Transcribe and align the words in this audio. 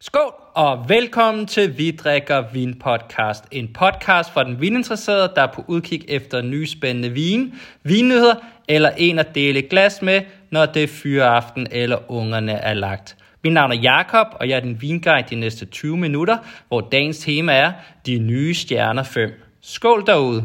Skål 0.00 0.34
og 0.54 0.88
velkommen 0.88 1.46
til 1.46 1.78
Vi 1.78 1.90
drikker 1.90 2.44
vin 2.52 2.78
podcast. 2.78 3.44
En 3.50 3.72
podcast 3.72 4.32
for 4.32 4.42
den 4.42 4.60
vininteresserede, 4.60 5.32
der 5.36 5.42
er 5.42 5.52
på 5.52 5.64
udkig 5.66 6.04
efter 6.08 6.42
nye 6.42 6.66
spændende 6.66 7.10
vin, 7.10 7.54
vinnyheder 7.82 8.34
eller 8.68 8.90
en 8.96 9.18
at 9.18 9.34
dele 9.34 9.62
glas 9.62 10.02
med, 10.02 10.22
når 10.50 10.66
det 10.66 10.82
er 10.82 10.88
fyreaften 10.88 11.66
eller 11.70 12.10
ungerne 12.10 12.52
er 12.52 12.74
lagt. 12.74 13.16
Mit 13.44 13.52
navn 13.52 13.72
er 13.72 13.76
Jakob 13.76 14.26
og 14.30 14.48
jeg 14.48 14.56
er 14.56 14.60
din 14.60 14.82
vinguide 14.82 15.26
de 15.30 15.34
næste 15.34 15.66
20 15.66 15.96
minutter, 15.96 16.36
hvor 16.68 16.80
dagens 16.80 17.18
tema 17.18 17.52
er 17.52 17.72
De 18.06 18.18
nye 18.18 18.54
stjerner 18.54 19.02
5. 19.02 19.30
Skål 19.60 20.06
derude! 20.06 20.44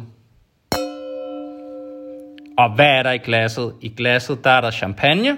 Og 2.57 2.75
hvad 2.75 2.89
er 2.89 3.03
der 3.03 3.11
i 3.11 3.17
glasset? 3.17 3.73
I 3.81 3.89
glasset 3.89 4.43
der 4.43 4.49
er 4.49 4.61
der 4.61 4.71
champagne 4.71 5.37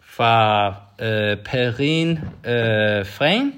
fra 0.00 0.74
øh, 0.98 1.36
Perrine 1.36 2.10
øh, 2.44 3.06
Frame. 3.06 3.52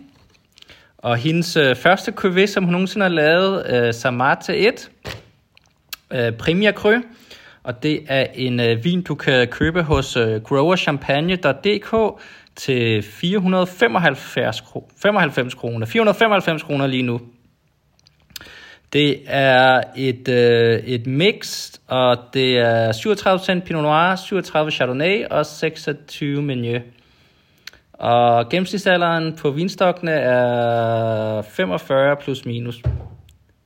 Og 0.98 1.16
hendes 1.16 1.56
øh, 1.56 1.76
første 1.76 2.12
QV, 2.12 2.46
som 2.46 2.64
hun 2.64 2.72
nogensinde 2.72 3.04
har 3.04 3.10
lavet, 3.10 3.66
øh, 3.66 3.94
Samarte 3.94 4.56
1, 4.56 4.90
øh, 6.10 6.32
Premier 6.32 6.72
Cru. 6.72 6.94
Og 7.62 7.82
det 7.82 8.00
er 8.08 8.26
en 8.34 8.60
øh, 8.60 8.84
vin, 8.84 9.02
du 9.02 9.14
kan 9.14 9.48
købe 9.48 9.82
hos 9.82 10.16
øh, 10.16 10.42
growerchampagne.dk 10.42 12.20
til 12.56 13.02
495 13.02 14.60
kr. 14.60 14.76
95 15.02 15.54
kroner. 15.54 15.86
495 15.86 16.62
kroner 16.62 16.86
lige 16.86 17.02
nu. 17.02 17.20
Det 18.92 19.22
er 19.26 19.80
et, 19.96 20.28
øh, 20.28 20.78
et 20.78 21.06
mix, 21.06 21.70
og 21.86 22.18
det 22.34 22.58
er 22.58 22.92
37% 22.92 23.64
Pinot 23.64 23.82
Noir, 23.82 24.16
37 24.16 24.70
Chardonnay 24.70 25.24
og 25.30 25.46
26 25.46 26.42
Meunier. 26.42 26.80
Og 27.98 28.48
gennemsnitsalderen 28.48 29.36
på 29.36 29.50
vinstokkene 29.50 30.12
er 30.12 31.42
45 31.42 32.16
plus 32.16 32.44
minus. 32.44 32.82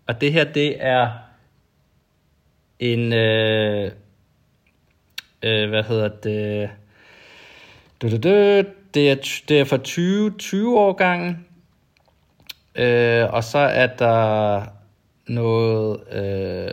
Og 0.06 0.20
det 0.20 0.32
her, 0.32 0.44
det 0.44 0.76
er 0.78 1.08
en, 2.78 3.12
øh, 3.12 3.90
øh, 5.42 5.68
hvad 5.68 5.82
hedder 5.82 6.08
det, 6.08 6.70
du, 8.02 8.10
du, 8.10 8.16
du, 8.16 8.64
det 8.94 9.10
er, 9.10 9.42
det 9.48 9.60
er 9.60 9.64
for 9.64 9.76
20, 9.76 10.30
20 10.38 10.78
årgangen, 10.78 11.46
øh, 12.74 13.32
og 13.32 13.44
så 13.44 13.58
er 13.58 13.86
der 13.86 14.62
noget, 15.30 16.00
øh, 16.12 16.68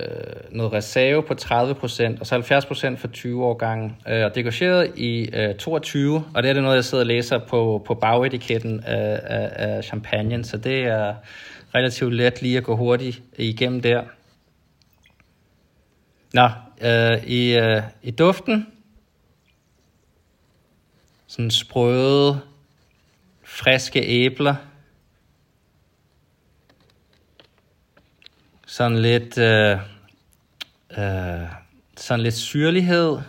noget 0.52 0.74
reserve 0.74 1.24
på 1.24 1.34
30%, 1.34 2.20
og 2.20 2.28
så 2.28 2.36
70% 2.36 2.98
for 2.98 3.08
20 3.08 3.46
år 3.46 3.54
gange. 3.54 3.96
Øh, 4.08 4.26
og 4.26 4.36
degageret 4.36 4.92
i 4.96 5.30
øh, 5.34 5.56
22, 5.56 6.24
og 6.36 6.44
det 6.44 6.50
er 6.50 6.54
det 6.54 6.64
noget, 6.64 6.76
jeg 6.76 6.86
sidder 6.86 7.04
og 7.04 7.08
læser 7.08 7.38
på, 7.38 7.84
på 7.86 7.94
bagetiketten 7.94 8.84
af, 8.86 9.20
af, 9.24 9.50
af 9.54 9.84
champagne, 9.84 10.44
så 10.44 10.58
det 10.58 10.84
er 10.84 11.16
relativt 11.76 12.14
let 12.14 12.42
lige 12.42 12.58
at 12.58 12.64
gå 12.64 12.76
hurtigt 12.76 13.22
igennem 13.38 13.82
der. 13.82 14.04
Nå, 16.34 16.50
øh, 16.82 17.24
i, 17.24 17.58
øh, 17.58 17.82
i 18.04 18.12
duften, 18.12 18.68
sådan 21.28 21.52
sprøde, 21.52 22.40
friske 23.44 24.00
æbler, 24.00 24.56
sådan 28.70 28.98
lidt, 28.98 29.38
øh, 29.38 29.78
øh, 30.98 31.48
sådan 31.98 32.24
lidt 32.24 32.36
syrlighed. 32.36 33.20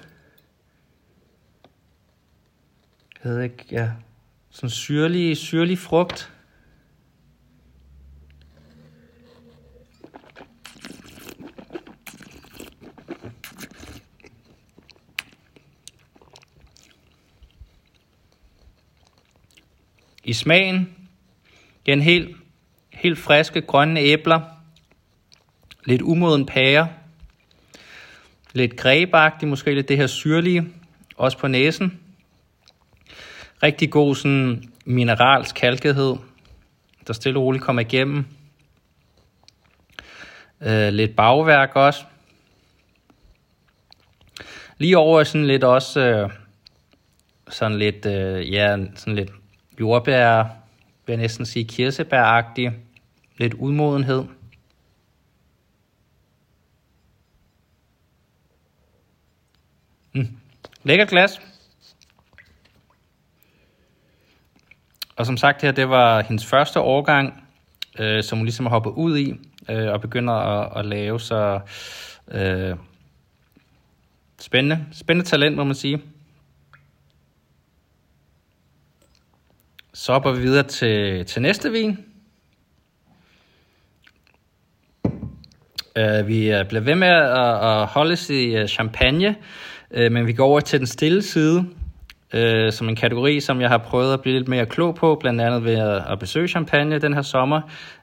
Jeg 3.25 3.33
ved 3.33 3.42
ikke, 3.42 3.64
ja. 3.70 3.91
Sådan 4.50 4.70
syrlig, 4.70 5.36
syrlig 5.36 5.78
frugt. 5.78 6.33
I 20.25 20.32
smagen, 20.32 20.97
den 21.87 22.00
helt, 22.00 22.37
helt 22.93 23.19
friske 23.19 23.60
grønne 23.60 24.00
æbler, 24.00 24.57
lidt 25.88 26.03
umoden 26.03 26.47
pære, 26.47 26.88
lidt 28.53 28.76
grebagtig, 28.76 29.49
måske 29.49 29.75
lidt 29.75 29.88
det 29.88 29.97
her 29.97 30.06
syrlige, 30.06 30.65
også 31.16 31.38
på 31.38 31.49
næsen. 31.49 32.00
Rigtig 33.62 33.91
god 33.91 34.15
sådan 34.15 34.65
mineralsk 34.84 35.54
kalkethed, 35.54 36.16
der 37.06 37.12
stille 37.12 37.38
og 37.38 37.43
roligt 37.43 37.65
kommer 37.65 37.82
igennem. 37.82 38.25
Øh, 40.60 40.93
lidt 40.93 41.16
bagværk 41.16 41.76
også. 41.76 42.05
Lige 44.78 44.99
over 44.99 45.25
sådan 45.25 45.47
lidt 45.47 45.65
også, 45.65 46.00
øh, 46.00 46.31
sådan 47.49 47.78
lidt, 47.78 48.06
øh, 48.06 48.53
ja, 48.53 48.76
sådan 48.94 49.15
lidt 49.15 49.31
jordbær, 49.81 50.43
vil 51.06 51.12
jeg 51.12 51.16
næsten 51.16 51.47
sige 51.47 51.65
kirsebæragtig, 51.65 52.72
lidt 53.38 53.55
udmodenhed. 53.55 54.25
Mm. 60.12 60.28
Lækker 60.82 61.04
glas. 61.04 61.41
Og 65.16 65.26
som 65.26 65.36
sagt 65.36 65.62
her, 65.62 65.72
det 65.72 65.88
var 65.88 66.22
hendes 66.22 66.46
første 66.46 66.80
årgang, 66.80 67.44
øh, 67.98 68.22
som 68.22 68.38
hun 68.38 68.44
ligesom 68.44 68.66
har 68.66 68.70
hoppet 68.70 68.91
ud 68.91 69.19
i, 69.19 69.34
øh, 69.69 69.92
og 69.92 70.00
begynder 70.00 70.34
at, 70.34 70.78
at 70.78 70.86
lave 70.86 71.20
så 71.20 71.60
øh, 72.30 72.76
spændende, 74.38 74.86
spændende 74.92 75.28
talent, 75.30 75.56
må 75.56 75.64
man 75.64 75.74
sige. 75.74 76.02
Så 79.94 80.12
hopper 80.12 80.32
vi 80.32 80.40
videre 80.40 80.62
til, 80.66 81.26
til 81.26 81.42
næste 81.42 81.70
vin. 81.72 81.98
Uh, 85.98 86.26
vi 86.26 86.50
øh, 86.52 86.69
bliver 86.69 86.80
ved 86.80 86.94
med 86.94 87.08
at, 87.08 87.64
at 87.64 87.86
holde 87.86 88.12
os 88.12 88.30
i 88.30 88.56
øh, 88.56 88.69
champagne, 88.69 89.36
Øh, 89.91 90.12
men 90.12 90.26
vi 90.26 90.32
går 90.32 90.47
over 90.47 90.60
til 90.60 90.78
den 90.78 90.87
stille 90.87 91.22
side, 91.22 91.65
øh, 92.34 92.72
som 92.72 92.88
en 92.88 92.97
kategori, 92.97 93.41
som 93.41 93.60
jeg 93.60 93.69
har 93.69 93.78
prøvet 93.78 94.12
at 94.12 94.21
blive 94.21 94.38
lidt 94.38 94.49
mere 94.49 94.66
klog 94.66 94.94
på, 94.94 95.16
blandt 95.21 95.41
andet 95.41 95.65
ved 95.65 95.75
at, 95.75 96.03
at 96.12 96.19
besøge 96.19 96.49
champagne 96.49 96.99
den 96.99 97.15
her 97.15 97.22
sommer, 97.22 97.60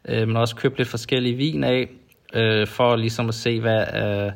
øh, 0.10 0.28
men 0.28 0.38
også 0.38 0.56
købe 0.56 0.78
lidt 0.78 0.88
forskellige 0.88 1.36
vin 1.36 1.64
af, 1.64 1.90
øh, 2.34 2.68
for 2.68 2.96
ligesom 2.96 3.28
at 3.28 3.36
se, 3.36 3.60
hvad, 3.60 3.82
øh, 3.96 4.32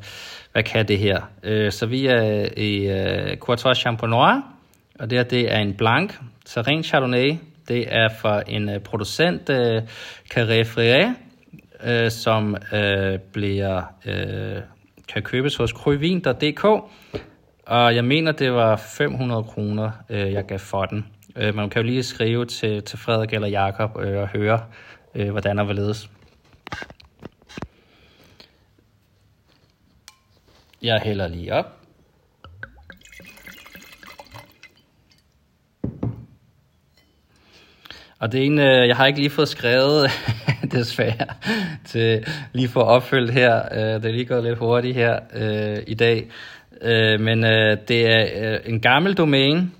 hvad 0.51 0.63
kan 0.63 0.87
det 0.87 0.97
her. 0.97 1.21
Øh, 1.43 1.71
så 1.71 1.85
vi 1.85 2.05
er 2.05 2.49
i 2.57 2.87
øh, 2.87 3.37
Courtois 3.37 3.77
Champenois, 3.77 4.43
og 4.99 5.09
det 5.09 5.17
her 5.17 5.23
det 5.23 5.53
er 5.53 5.57
en 5.57 5.73
blank, 5.73 6.19
så 6.45 6.61
ren 6.61 6.83
Chardonnay, 6.83 7.37
det 7.67 7.85
er 7.87 8.09
fra 8.21 8.41
en 8.47 8.69
uh, 8.69 8.77
producent, 8.77 9.49
uh, 9.49 9.77
Carré 10.33 10.63
Frère, 10.63 11.07
uh, 11.85 12.03
øh, 12.03 12.11
som 12.11 12.55
uh, 12.73 13.19
bliver, 13.33 13.81
uh, 14.05 14.63
kan 15.13 15.21
købes 15.23 15.55
hos 15.55 15.73
kryvin.dk. 15.73 16.65
Og 17.69 17.95
jeg 17.95 18.05
mener, 18.05 18.31
det 18.31 18.53
var 18.53 18.75
500 18.75 19.43
kroner, 19.43 19.91
øh, 20.09 20.33
jeg 20.33 20.45
gav 20.45 20.59
for 20.59 20.85
den. 20.85 21.05
Øh, 21.35 21.55
man 21.55 21.69
kan 21.69 21.81
jo 21.81 21.85
lige 21.85 22.03
skrive 22.03 22.45
til, 22.45 22.83
til 22.83 22.99
Frederik 22.99 23.33
eller 23.33 23.47
Jakob 23.47 23.97
øh, 23.99 24.21
og 24.21 24.27
høre, 24.27 24.59
øh, 25.15 25.29
hvordan 25.31 25.57
der 25.57 25.63
vil 25.63 25.75
ledes. 25.75 26.09
Jeg 30.81 31.01
hælder 31.03 31.27
lige 31.27 31.53
op. 31.53 31.65
Og 38.19 38.31
det 38.31 38.45
en 38.45 38.59
øh, 38.59 38.87
jeg 38.87 38.95
har 38.97 39.05
ikke 39.05 39.19
lige 39.19 39.29
fået 39.29 39.47
skrevet, 39.49 40.09
desværre, 40.71 41.27
til 41.85 42.25
lige 42.53 42.67
for 42.67 42.81
opfyldt 42.81 43.31
her. 43.31 43.61
Øh, 43.71 44.01
det 44.01 44.05
er 44.05 44.11
lige 44.11 44.25
gået 44.25 44.43
lidt 44.43 44.57
hurtigt 44.59 44.95
her 44.95 45.19
øh, 45.33 45.83
i 45.87 45.93
dag. 45.93 46.29
Øh, 46.81 47.19
men 47.19 47.43
øh, 47.43 47.77
det 47.87 48.07
er 48.07 48.53
øh, 48.53 48.59
en 48.65 48.79
gammel 48.79 49.13
domæne, 49.13 49.71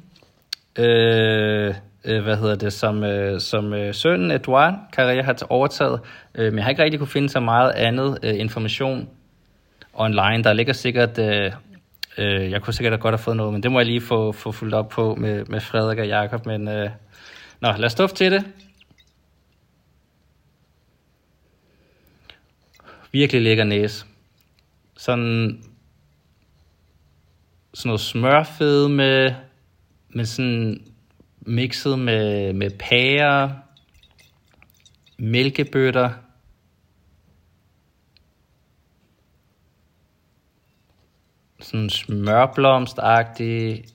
øh, 0.79 1.73
øh, 2.05 2.23
hvad 2.23 2.37
hedder 2.37 2.55
det, 2.55 2.73
som, 2.73 3.03
øh, 3.03 3.39
som 3.39 3.73
øh, 3.73 3.93
sønnen 3.93 4.31
Edouard 4.31 4.73
Carrier 4.93 5.23
har 5.23 5.37
overtaget. 5.49 5.99
Øh, 6.35 6.45
men 6.45 6.55
jeg 6.55 6.63
har 6.63 6.69
ikke 6.69 6.83
rigtig 6.83 6.99
kunne 6.99 7.07
finde 7.07 7.29
så 7.29 7.39
meget 7.39 7.71
andet 7.71 8.19
øh, 8.23 8.39
information 8.39 9.09
online. 9.93 10.43
Der 10.43 10.53
ligger 10.53 10.73
sikkert... 10.73 11.19
Øh, 11.19 11.51
øh, 12.17 12.51
jeg 12.51 12.61
kunne 12.61 12.73
sikkert 12.73 12.99
godt 12.99 13.13
have 13.13 13.23
fået 13.23 13.37
noget, 13.37 13.53
men 13.53 13.63
det 13.63 13.71
må 13.71 13.79
jeg 13.79 13.85
lige 13.85 14.01
få, 14.01 14.31
få 14.31 14.51
fuldt 14.51 14.73
op 14.73 14.89
på 14.89 15.15
med, 15.15 15.45
med 15.45 15.59
Frederik 15.59 15.99
og 15.99 16.07
Jakob. 16.07 16.45
Men 16.45 16.67
øh, 16.67 16.89
Nå, 17.61 17.71
lad 17.71 17.85
os 17.85 17.91
stå 17.91 18.07
til 18.07 18.31
det. 18.31 18.45
Virkelig 23.11 23.41
lækker 23.41 23.63
næse. 23.63 24.05
Sådan, 24.97 25.63
sådan 27.73 27.89
noget 27.89 28.01
smørfede 28.01 28.89
med, 28.89 29.33
med 30.09 30.25
sådan 30.25 30.85
mixet 31.41 31.99
med, 31.99 32.53
med 32.53 32.69
pærer, 32.79 33.49
mælkebøtter, 35.17 36.09
sådan 41.59 41.89
smørblomstagtig, 41.89 43.85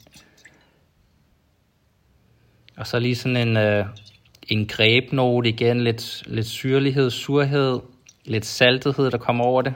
og 2.76 2.86
så 2.86 2.98
lige 2.98 3.16
sådan 3.16 3.48
en, 3.48 3.56
øh, 3.56 3.86
en 4.48 4.66
grebnote 4.66 5.48
igen, 5.48 5.84
lidt, 5.84 6.22
lidt 6.26 6.46
syrlighed, 6.46 7.10
surhed, 7.10 7.80
lidt 8.24 8.46
saltethed, 8.46 9.10
der 9.10 9.18
kommer 9.18 9.44
over 9.44 9.62
det. 9.62 9.74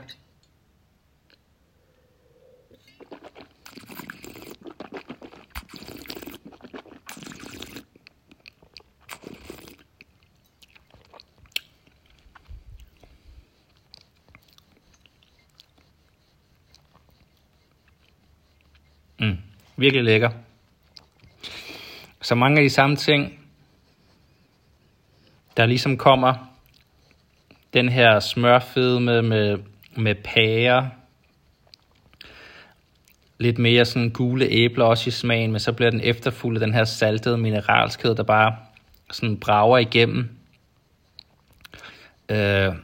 Mm, 19.20 19.36
virkelig 19.78 20.04
lækker. 20.04 20.30
Så 22.22 22.34
mange 22.34 22.58
af 22.58 22.64
de 22.64 22.70
samme 22.70 22.96
ting, 22.96 23.40
der 25.56 25.66
ligesom 25.66 25.96
kommer. 25.96 26.34
Den 27.74 27.88
her 27.88 28.20
smørfedme 28.20 29.22
med, 29.22 29.58
med 29.96 30.14
pære, 30.14 30.90
lidt 33.38 33.58
mere 33.58 33.84
sådan 33.84 34.10
gule 34.10 34.44
æbler 34.44 34.84
også 34.84 35.08
i 35.08 35.10
smagen, 35.10 35.50
men 35.50 35.60
så 35.60 35.72
bliver 35.72 35.90
den 35.90 36.00
efterfulgt 36.00 36.62
af 36.62 36.66
den 36.66 36.74
her 36.74 36.84
saltede 36.84 37.38
mineralskhed, 37.38 38.14
der 38.14 38.22
bare 38.22 38.56
sådan 39.10 39.40
brager 39.40 39.78
igennem. 39.78 40.28
Øh, 42.28 42.74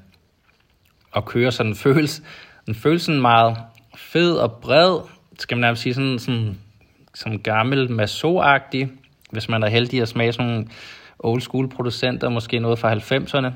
og 1.13 1.25
kører 1.25 1.51
sådan 1.51 1.75
føles, 1.75 2.23
den 2.67 2.75
føles 2.75 3.03
sådan 3.03 3.21
meget 3.21 3.57
fed 3.97 4.37
og 4.37 4.53
bred, 4.63 5.01
skal 5.39 5.57
man 5.57 5.61
nærmest 5.61 5.83
sige 5.83 5.95
sådan, 5.95 6.19
sådan 6.19 6.59
som 7.15 7.39
gammel 7.39 7.91
maso 7.91 8.43
hvis 9.31 9.49
man 9.49 9.63
er 9.63 9.69
heldig 9.69 10.03
at 10.03 10.09
smage 10.09 10.33
sådan 10.33 10.51
nogle 10.51 10.67
old 11.19 11.41
school 11.41 11.69
producenter, 11.69 12.29
måske 12.29 12.59
noget 12.59 12.79
fra 12.79 12.95
90'erne. 12.95 13.53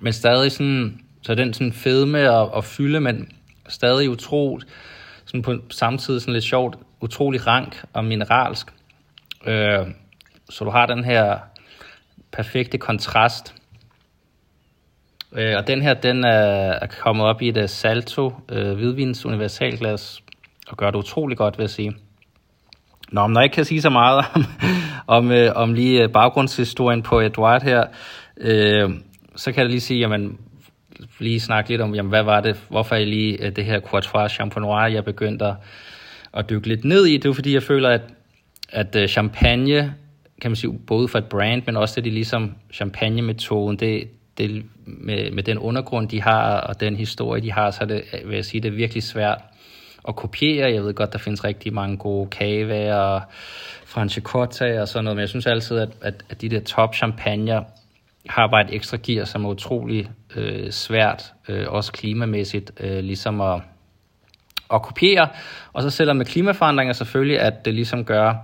Men 0.00 0.12
stadig 0.12 0.52
sådan, 0.52 1.00
så 1.22 1.34
den 1.34 1.54
sådan 1.54 1.72
fedme 1.72 2.30
og, 2.30 2.54
og 2.54 2.64
fylde, 2.64 3.00
men 3.00 3.28
stadig 3.68 4.10
utroligt, 4.10 4.70
sådan 5.24 5.42
på 5.42 5.56
samtidig 5.70 6.20
sådan 6.20 6.34
lidt 6.34 6.44
sjovt, 6.44 6.78
utrolig 7.00 7.46
rank 7.46 7.84
og 7.92 8.04
mineralsk. 8.04 8.72
Øh, 9.46 9.86
så 10.50 10.64
du 10.64 10.70
har 10.70 10.86
den 10.86 11.04
her 11.04 11.38
perfekte 12.32 12.78
kontrast. 12.78 13.54
Øh, 15.32 15.56
og 15.56 15.66
den 15.66 15.82
her, 15.82 15.94
den 15.94 16.24
er, 16.24 16.72
er 16.72 16.86
kommet 16.86 17.26
op 17.26 17.42
i 17.42 17.48
et 17.48 17.56
øh, 17.56 17.68
Salto 17.68 18.32
øh, 18.48 18.72
hvidvins 18.72 19.26
universalglas, 19.26 20.22
og 20.68 20.76
gør 20.76 20.90
det 20.90 20.98
utrolig 20.98 21.36
godt, 21.36 21.58
vil 21.58 21.62
jeg 21.62 21.70
sige. 21.70 21.96
Nå, 23.12 23.26
men 23.26 23.32
når 23.32 23.40
jeg 23.40 23.44
ikke 23.44 23.54
kan 23.54 23.64
sige 23.64 23.82
så 23.82 23.90
meget 23.90 24.24
om, 24.34 24.44
om, 25.06 25.30
øh, 25.32 25.52
om 25.54 25.74
lige 25.74 26.02
øh, 26.02 26.12
baggrundshistorien 26.12 27.02
på 27.02 27.20
Edward 27.20 27.62
her, 27.62 27.84
øh, 28.36 28.90
så 29.36 29.52
kan 29.52 29.62
jeg 29.62 29.70
lige 29.70 29.80
sige, 29.80 30.00
jamen, 30.00 30.38
lige 31.18 31.40
snakke 31.40 31.70
lidt 31.70 31.80
om, 31.80 31.94
jamen, 31.94 32.10
hvad 32.10 32.22
var 32.22 32.40
det, 32.40 32.60
hvorfor 32.68 32.94
jeg 32.94 33.06
lige 33.06 33.46
øh, 33.46 33.56
det 33.56 33.64
her 33.64 33.80
Courtois 33.80 34.32
Champenois, 34.32 34.94
jeg 34.94 35.04
begyndte 35.04 35.44
at, 35.44 35.54
at 36.34 36.50
dykke 36.50 36.68
lidt 36.68 36.84
ned 36.84 37.06
i. 37.06 37.16
Det 37.16 37.28
er 37.28 37.32
fordi, 37.32 37.54
jeg 37.54 37.62
føler, 37.62 37.88
at, 37.88 38.02
at 38.68 38.96
øh, 38.96 39.08
champagne, 39.08 39.94
kan 40.40 40.50
man 40.50 40.56
sige, 40.56 40.78
både 40.86 41.08
for 41.08 41.18
et 41.18 41.24
brand, 41.24 41.62
men 41.66 41.76
også 41.76 41.94
det, 41.96 42.04
de 42.04 42.10
ligesom 42.10 42.54
champagne-metoden, 42.72 43.76
det, 43.76 44.08
det, 44.38 44.64
med, 44.86 45.30
med 45.30 45.42
den 45.42 45.58
undergrund, 45.58 46.08
de 46.08 46.22
har, 46.22 46.60
og 46.60 46.80
den 46.80 46.96
historie, 46.96 47.42
de 47.42 47.52
har, 47.52 47.70
så 47.70 47.78
er 47.80 47.86
det, 47.86 48.04
vil 48.24 48.34
jeg 48.34 48.44
sige, 48.44 48.60
det 48.60 48.68
er 48.68 48.76
virkelig 48.76 49.02
svært 49.02 49.38
at 50.08 50.16
kopiere. 50.16 50.72
Jeg 50.72 50.84
ved 50.84 50.94
godt, 50.94 51.12
der 51.12 51.18
findes 51.18 51.44
rigtig 51.44 51.74
mange 51.74 51.96
gode 51.96 52.30
kage 52.30 52.96
og 52.96 53.22
franchicotta 53.84 54.80
og 54.80 54.88
sådan 54.88 55.04
noget, 55.04 55.16
men 55.16 55.20
jeg 55.20 55.28
synes 55.28 55.46
altid, 55.46 55.78
at, 55.78 55.88
at, 56.00 56.14
at 56.30 56.40
de 56.40 56.48
der 56.48 56.60
top 56.60 56.94
champagner 56.94 57.62
har 58.28 58.46
bare 58.46 58.64
et 58.64 58.74
ekstra 58.74 58.96
gear, 59.02 59.24
som 59.24 59.44
er 59.44 59.48
utrolig 59.48 60.10
øh, 60.36 60.70
svært, 60.70 61.32
øh, 61.48 61.66
også 61.68 61.92
klimamæssigt, 61.92 62.72
øh, 62.80 62.98
ligesom 62.98 63.40
at, 63.40 63.60
at 64.74 64.82
kopiere. 64.82 65.28
Og 65.72 65.82
så 65.82 65.90
selvom 65.90 66.16
med 66.16 66.26
klimaforandringer 66.26 66.92
selvfølgelig, 66.92 67.40
at 67.40 67.64
det 67.64 67.74
ligesom 67.74 68.04
gør, 68.04 68.34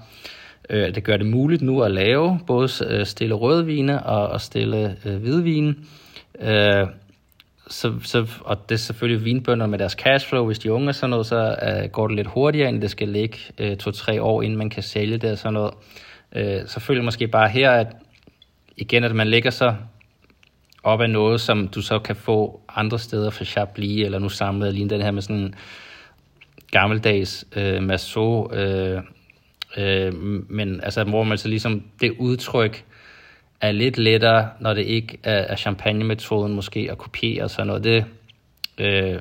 øh, 0.70 0.94
det 0.94 1.04
gør 1.04 1.16
det 1.16 1.26
muligt 1.26 1.62
nu 1.62 1.82
at 1.82 1.90
lave 1.90 2.40
både 2.46 2.68
øh, 2.88 3.06
stille 3.06 3.34
rødvine 3.34 4.02
og, 4.02 4.28
og 4.28 4.40
stille 4.40 4.96
øh, 5.04 5.16
hvidvine. 5.16 5.74
Øh, 6.40 6.86
så, 7.70 7.94
så, 8.02 8.26
og 8.40 8.68
det 8.68 8.74
er 8.74 8.78
selvfølgelig 8.78 9.24
vinbønder 9.24 9.66
med 9.66 9.78
deres 9.78 9.92
cashflow, 9.92 10.46
hvis 10.46 10.58
de 10.58 10.68
er 10.68 10.72
unge 10.72 10.88
og 10.88 10.94
sådan 10.94 11.10
noget, 11.10 11.26
så 11.26 11.56
uh, 11.62 11.90
går 11.90 12.06
det 12.06 12.16
lidt 12.16 12.26
hurtigere, 12.26 12.68
end 12.68 12.82
det 12.82 12.90
skal 12.90 13.08
ligge 13.08 13.38
uh, 13.62 13.76
to-tre 13.76 14.22
år, 14.22 14.42
inden 14.42 14.58
man 14.58 14.70
kan 14.70 14.82
sælge 14.82 15.18
det 15.18 15.32
og 15.32 15.38
sådan 15.38 15.54
noget. 15.54 15.74
Uh, 16.36 16.66
så 16.66 16.80
føler 16.80 17.02
måske 17.02 17.28
bare 17.28 17.48
her, 17.48 17.70
at 17.70 17.86
igen, 18.76 19.04
at 19.04 19.14
man 19.14 19.26
lægger 19.26 19.50
sig 19.50 19.76
op 20.82 21.00
af 21.00 21.10
noget, 21.10 21.40
som 21.40 21.68
du 21.68 21.82
så 21.82 21.98
kan 21.98 22.16
få 22.16 22.60
andre 22.68 22.98
steder 22.98 23.30
for 23.30 23.44
Chablis, 23.44 24.04
eller 24.04 24.18
nu 24.18 24.28
samlet 24.28 24.74
lige 24.74 24.88
den 24.88 25.02
her 25.02 25.10
med 25.10 25.22
sådan 25.22 25.36
en 25.36 25.54
gammeldags 26.70 27.46
uh, 27.56 27.82
masso, 27.82 28.44
uh, 28.44 29.02
uh, 29.78 30.14
men 30.50 30.80
altså, 30.82 31.04
hvor 31.04 31.22
man 31.22 31.38
så 31.38 31.48
ligesom 31.48 31.82
det 32.00 32.12
udtryk, 32.18 32.84
er 33.60 33.72
lidt 33.72 33.98
lettere, 33.98 34.50
når 34.60 34.74
det 34.74 34.82
ikke 34.82 35.18
er, 35.22 35.38
er 35.38 35.56
champagne-metoden 35.56 36.54
måske 36.54 36.88
at 36.90 36.98
kopiere 36.98 37.48
sådan 37.48 37.66
noget. 37.66 37.84
Det 37.84 38.04
øh, 38.78 39.20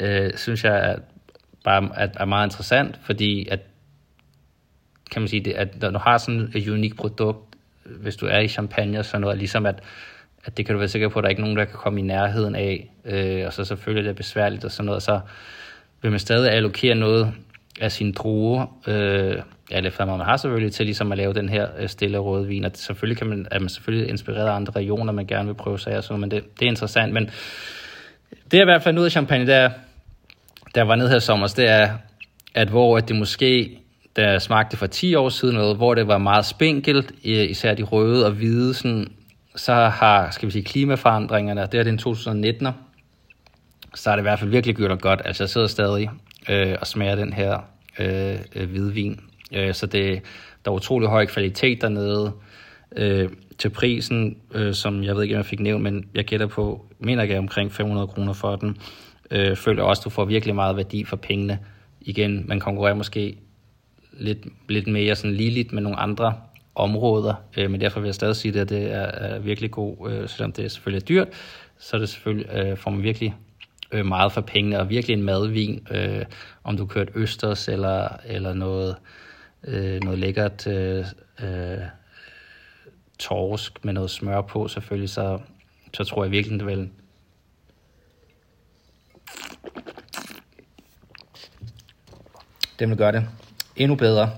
øh, 0.00 0.30
synes 0.36 0.64
jeg 0.64 0.90
er, 0.90 0.96
bare 1.64 1.90
er, 1.96 2.08
er 2.16 2.24
meget 2.24 2.46
interessant, 2.46 2.98
fordi 3.02 3.48
at, 3.48 3.60
kan 5.10 5.22
man 5.22 5.28
sige, 5.28 5.40
det, 5.40 5.52
at 5.52 5.82
når 5.82 5.90
du 5.90 5.98
har 5.98 6.18
sådan 6.18 6.52
et 6.54 6.68
unikt 6.68 6.96
produkt, 6.96 7.54
hvis 7.84 8.16
du 8.16 8.26
er 8.26 8.38
i 8.38 8.48
champagne 8.48 8.98
og 8.98 9.04
sådan 9.04 9.20
noget, 9.20 9.38
ligesom 9.38 9.66
at, 9.66 9.82
at 10.44 10.56
det 10.56 10.66
kan 10.66 10.72
du 10.72 10.78
være 10.78 10.88
sikker 10.88 11.08
på, 11.08 11.18
at 11.18 11.22
der 11.22 11.26
er 11.26 11.30
ikke 11.30 11.42
nogen, 11.42 11.56
der 11.56 11.64
kan 11.64 11.78
komme 11.78 12.00
i 12.00 12.02
nærheden 12.02 12.54
af, 12.54 12.90
øh, 13.04 13.46
og 13.46 13.52
så 13.52 13.64
selvfølgelig 13.64 14.04
det 14.04 14.10
er 14.10 14.14
besværligt 14.14 14.64
og 14.64 14.70
sådan 14.70 14.86
noget, 14.86 15.02
så 15.02 15.20
vil 16.02 16.10
man 16.10 16.20
stadig 16.20 16.50
allokere 16.50 16.94
noget 16.94 17.34
af 17.80 17.92
sine 17.92 18.12
druer, 18.12 18.66
øh, 18.86 19.42
ja, 19.70 19.80
det 19.80 19.94
man 19.98 20.20
har 20.20 20.36
selvfølgelig 20.36 20.72
til 20.72 20.86
ligesom 20.86 21.12
at 21.12 21.18
lave 21.18 21.32
den 21.32 21.48
her 21.48 21.68
øh, 21.78 21.88
stille 21.88 22.18
rødvin, 22.18 22.64
og 22.64 22.70
selvfølgelig 22.74 23.18
kan 23.18 23.26
man, 23.26 23.46
er 23.50 23.58
man 23.58 23.68
selvfølgelig 23.68 24.08
inspireret 24.08 24.48
af 24.48 24.52
andre 24.52 24.72
regioner, 24.72 25.12
man 25.12 25.26
gerne 25.26 25.46
vil 25.46 25.54
prøve 25.54 25.78
sig 25.78 26.04
så, 26.04 26.16
men 26.16 26.30
det, 26.30 26.44
det 26.60 26.66
er 26.66 26.70
interessant, 26.70 27.12
men 27.12 27.30
det 28.50 28.58
er 28.58 28.62
i 28.62 28.64
hvert 28.64 28.82
fald 28.82 28.98
ud 28.98 29.04
af 29.04 29.10
champagne, 29.10 29.46
der, 29.46 29.70
der 30.74 30.82
var 30.82 30.96
nede 30.96 31.08
her 31.08 31.18
sommer, 31.18 31.46
det 31.46 31.70
er, 31.70 31.88
at 32.54 32.68
hvor 32.68 32.96
at 32.96 33.08
det 33.08 33.16
måske, 33.16 33.78
der 34.16 34.38
smagte 34.38 34.76
for 34.76 34.86
10 34.86 35.14
år 35.14 35.28
siden 35.28 35.54
noget, 35.54 35.76
hvor 35.76 35.94
det 35.94 36.08
var 36.08 36.18
meget 36.18 36.46
spinkelt, 36.46 37.12
øh, 37.24 37.50
især 37.50 37.74
de 37.74 37.82
røde 37.82 38.26
og 38.26 38.32
hvide, 38.32 38.74
sådan, 38.74 39.06
så 39.56 39.74
har, 39.74 40.30
skal 40.30 40.46
vi 40.46 40.52
sige, 40.52 40.64
klimaforandringerne, 40.64 41.68
det 41.72 41.80
er 41.80 41.84
den 41.84 41.98
2019'er, 41.98 42.72
så 43.94 44.10
har 44.10 44.16
det 44.16 44.22
i 44.22 44.28
hvert 44.28 44.38
fald 44.38 44.50
virkelig 44.50 44.76
gjort 44.76 44.90
det 44.90 45.00
godt. 45.00 45.22
Altså 45.24 45.44
jeg 45.44 45.50
sidder 45.50 45.66
stadig 45.66 46.10
øh, 46.48 46.76
og 46.80 46.86
smager 46.86 47.16
den 47.16 47.32
her 47.32 47.58
øh, 47.98 48.38
øh, 48.54 48.70
hvidvin, 48.70 49.20
Øh, 49.54 49.74
så 49.74 49.86
det, 49.86 50.22
der 50.64 50.70
er 50.70 50.74
utrolig 50.74 51.08
høj 51.08 51.26
kvalitet 51.26 51.80
dernede. 51.80 52.32
Øh, 52.96 53.28
til 53.58 53.70
prisen, 53.70 54.36
øh, 54.54 54.74
som 54.74 55.04
jeg 55.04 55.16
ved 55.16 55.22
ikke, 55.22 55.34
om 55.34 55.38
jeg 55.38 55.46
fik 55.46 55.60
nævnt, 55.60 55.82
men 55.82 56.08
jeg 56.14 56.24
gætter 56.24 56.46
på, 56.46 56.86
mener 56.98 57.24
jeg 57.24 57.38
omkring 57.38 57.72
500 57.72 58.06
kroner 58.06 58.32
for 58.32 58.56
den. 58.56 58.76
Øh, 59.30 59.56
føler 59.56 59.82
også, 59.82 60.00
at 60.00 60.04
du 60.04 60.10
får 60.10 60.24
virkelig 60.24 60.54
meget 60.54 60.76
værdi 60.76 61.04
for 61.04 61.16
pengene. 61.16 61.58
Igen, 62.00 62.44
man 62.48 62.60
konkurrerer 62.60 62.94
måske 62.94 63.36
lidt, 64.12 64.38
lidt 64.68 64.86
mere 64.86 65.14
sådan 65.14 65.36
ligeligt 65.36 65.72
med 65.72 65.82
nogle 65.82 65.98
andre 65.98 66.34
områder, 66.74 67.34
øh, 67.56 67.70
men 67.70 67.80
derfor 67.80 68.00
vil 68.00 68.08
jeg 68.08 68.14
stadig 68.14 68.36
sige, 68.36 68.60
at 68.60 68.68
det 68.68 68.92
er, 68.92 69.00
er 69.00 69.38
virkelig 69.38 69.70
god, 69.70 70.10
øh, 70.10 70.28
selvom 70.28 70.52
det 70.52 70.72
selvfølgelig 70.72 71.02
er 71.02 71.06
dyrt, 71.06 71.28
så 71.78 71.96
er 71.96 72.00
det 72.00 72.08
selvfølgelig, 72.08 72.46
øh, 72.54 72.76
får 72.76 72.90
man 72.90 73.02
virkelig 73.02 73.34
øh, 73.92 74.06
meget 74.06 74.32
for 74.32 74.40
pengene, 74.40 74.80
og 74.80 74.88
virkelig 74.88 75.14
en 75.14 75.22
madvin, 75.22 75.86
øh, 75.90 76.24
om 76.64 76.76
du 76.76 76.86
kører 76.86 77.06
østers 77.14 77.68
eller, 77.68 78.08
eller 78.24 78.54
noget, 78.54 78.96
øh, 79.64 80.02
noget 80.02 80.18
lækkert 80.18 80.66
øh, 80.66 81.04
øh, 81.42 81.78
torsk 83.18 83.84
med 83.84 83.92
noget 83.92 84.10
smør 84.10 84.40
på 84.40 84.68
selvfølgelig, 84.68 85.10
så, 85.10 85.38
så 85.94 86.04
tror 86.04 86.24
jeg 86.24 86.30
virkelig, 86.30 86.58
det 86.58 86.66
vil 86.66 86.90
det 92.78 92.88
vil 92.88 92.96
gøre 92.96 93.12
det 93.12 93.28
endnu 93.76 93.96
bedre. 93.96 94.30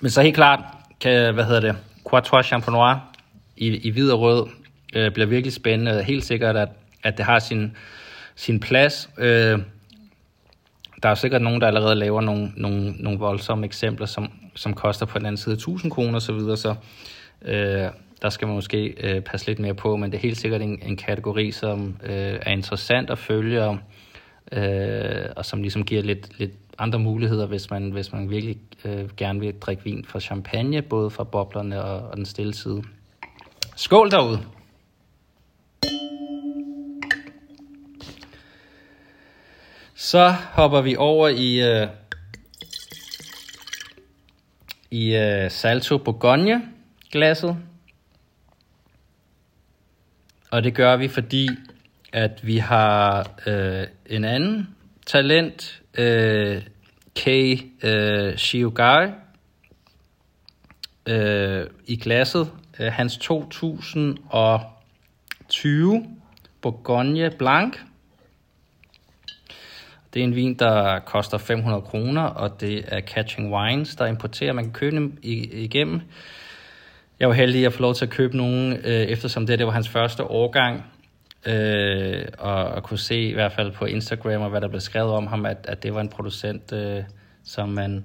Men 0.00 0.10
så 0.10 0.22
helt 0.22 0.34
klart, 0.34 0.60
kan, 1.00 1.34
hvad 1.34 1.44
hedder 1.44 1.60
det, 1.60 1.76
Quattro 2.10 2.42
Champenois 2.42 2.96
i, 3.56 3.66
i 3.76 3.90
hvid 3.90 4.10
og 4.10 4.20
rød 4.20 4.46
øh, 4.94 5.12
bliver 5.12 5.26
virkelig 5.26 5.52
spændende. 5.52 6.02
Helt 6.02 6.24
sikkert, 6.24 6.56
at, 6.56 6.68
at 7.02 7.16
det 7.16 7.24
har 7.24 7.38
sin, 7.38 7.76
sin 8.34 8.60
plads. 8.60 9.10
Øh, 9.18 9.58
der 11.02 11.08
er 11.08 11.14
sikkert 11.14 11.42
nogen, 11.42 11.60
der 11.60 11.66
allerede 11.66 11.94
laver 11.94 12.20
nogle, 12.20 12.52
nogle, 12.56 12.90
nogle 12.90 13.18
voldsomme 13.18 13.66
eksempler, 13.66 14.06
som, 14.06 14.32
som 14.54 14.74
koster 14.74 15.06
på 15.06 15.18
den 15.18 15.26
anden 15.26 15.36
side 15.36 15.54
1000 15.54 15.92
kroner 15.92 16.16
osv., 16.16 16.26
så, 16.26 16.32
videre, 16.32 16.56
så 16.56 16.74
øh, 17.42 17.90
der 18.22 18.28
skal 18.28 18.46
man 18.48 18.54
måske 18.54 18.94
øh, 19.00 19.20
passe 19.20 19.46
lidt 19.46 19.58
mere 19.58 19.74
på, 19.74 19.96
men 19.96 20.10
det 20.10 20.18
er 20.18 20.22
helt 20.22 20.38
sikkert 20.38 20.62
en, 20.62 20.78
en 20.82 20.96
kategori, 20.96 21.50
som 21.50 21.96
øh, 22.02 22.38
er 22.42 22.50
interessant 22.50 23.10
at 23.10 23.18
følge, 23.18 23.64
og, 23.64 23.78
øh, 24.52 25.26
og 25.36 25.44
som 25.44 25.62
ligesom 25.62 25.84
giver 25.84 26.02
lidt, 26.02 26.38
lidt 26.38 26.52
andre 26.78 26.98
muligheder, 26.98 27.46
hvis 27.46 27.70
man, 27.70 27.90
hvis 27.90 28.12
man 28.12 28.30
virkelig 28.30 28.56
øh, 28.84 29.08
gerne 29.16 29.40
vil 29.40 29.54
drikke 29.60 29.84
vin 29.84 30.04
fra 30.04 30.20
champagne, 30.20 30.82
både 30.82 31.10
fra 31.10 31.24
boblerne 31.24 31.84
og, 31.84 32.10
og 32.10 32.16
den 32.16 32.26
stille 32.26 32.54
side. 32.54 32.82
Skål 33.76 34.10
derude! 34.10 34.57
Så 40.00 40.30
hopper 40.30 40.80
vi 40.80 40.96
over 40.96 41.28
i, 41.28 41.60
øh, 41.60 41.88
i 44.90 45.16
øh, 45.16 45.50
Salto 45.50 45.98
Bourgogne 45.98 46.62
glasset. 47.12 47.56
Og 50.50 50.64
det 50.64 50.74
gør 50.74 50.96
vi, 50.96 51.08
fordi 51.08 51.48
at 52.12 52.46
vi 52.46 52.56
har 52.56 53.30
øh, 53.46 53.86
en 54.06 54.24
anden 54.24 54.76
talent, 55.06 55.82
øh, 55.94 56.62
K. 57.14 57.28
øh, 57.82 58.36
Shiogar 58.36 59.12
øh, 61.06 61.66
i 61.86 61.96
glasset. 61.96 62.50
Øh, 62.80 62.92
hans 62.92 63.16
2020 63.16 66.06
Bourgogne 66.60 67.30
Blanc. 67.38 67.76
Det 70.14 70.20
er 70.20 70.24
en 70.24 70.34
vin, 70.34 70.54
der 70.54 70.98
koster 70.98 71.38
500 71.38 71.82
kroner, 71.82 72.22
og 72.22 72.60
det 72.60 72.84
er 72.88 73.00
Catching 73.00 73.54
Wines, 73.54 73.96
der 73.96 74.06
importerer. 74.06 74.52
Man 74.52 74.64
kan 74.64 74.72
købe 74.72 74.96
dem 74.96 75.18
igennem. 75.22 76.00
Jeg 77.20 77.28
var 77.28 77.34
heldig 77.34 77.66
at 77.66 77.72
få 77.72 77.82
lov 77.82 77.94
til 77.94 78.04
at 78.04 78.10
købe 78.10 78.36
nogen, 78.36 78.72
øh, 78.72 78.92
eftersom 78.92 79.46
det, 79.46 79.58
det 79.58 79.66
var 79.66 79.72
hans 79.72 79.88
første 79.88 80.24
årgang. 80.24 80.84
Øh, 81.46 82.24
og, 82.38 82.64
og 82.64 82.82
kunne 82.82 82.98
se 82.98 83.22
i 83.22 83.32
hvert 83.32 83.52
fald 83.52 83.72
på 83.72 83.84
Instagram, 83.84 84.42
og 84.42 84.50
hvad 84.50 84.60
der 84.60 84.68
blev 84.68 84.80
skrevet 84.80 85.12
om 85.12 85.26
ham, 85.26 85.46
at, 85.46 85.66
at 85.68 85.82
det 85.82 85.94
var 85.94 86.00
en 86.00 86.08
producent, 86.08 86.72
øh, 86.72 87.02
som 87.44 87.68
man 87.68 88.04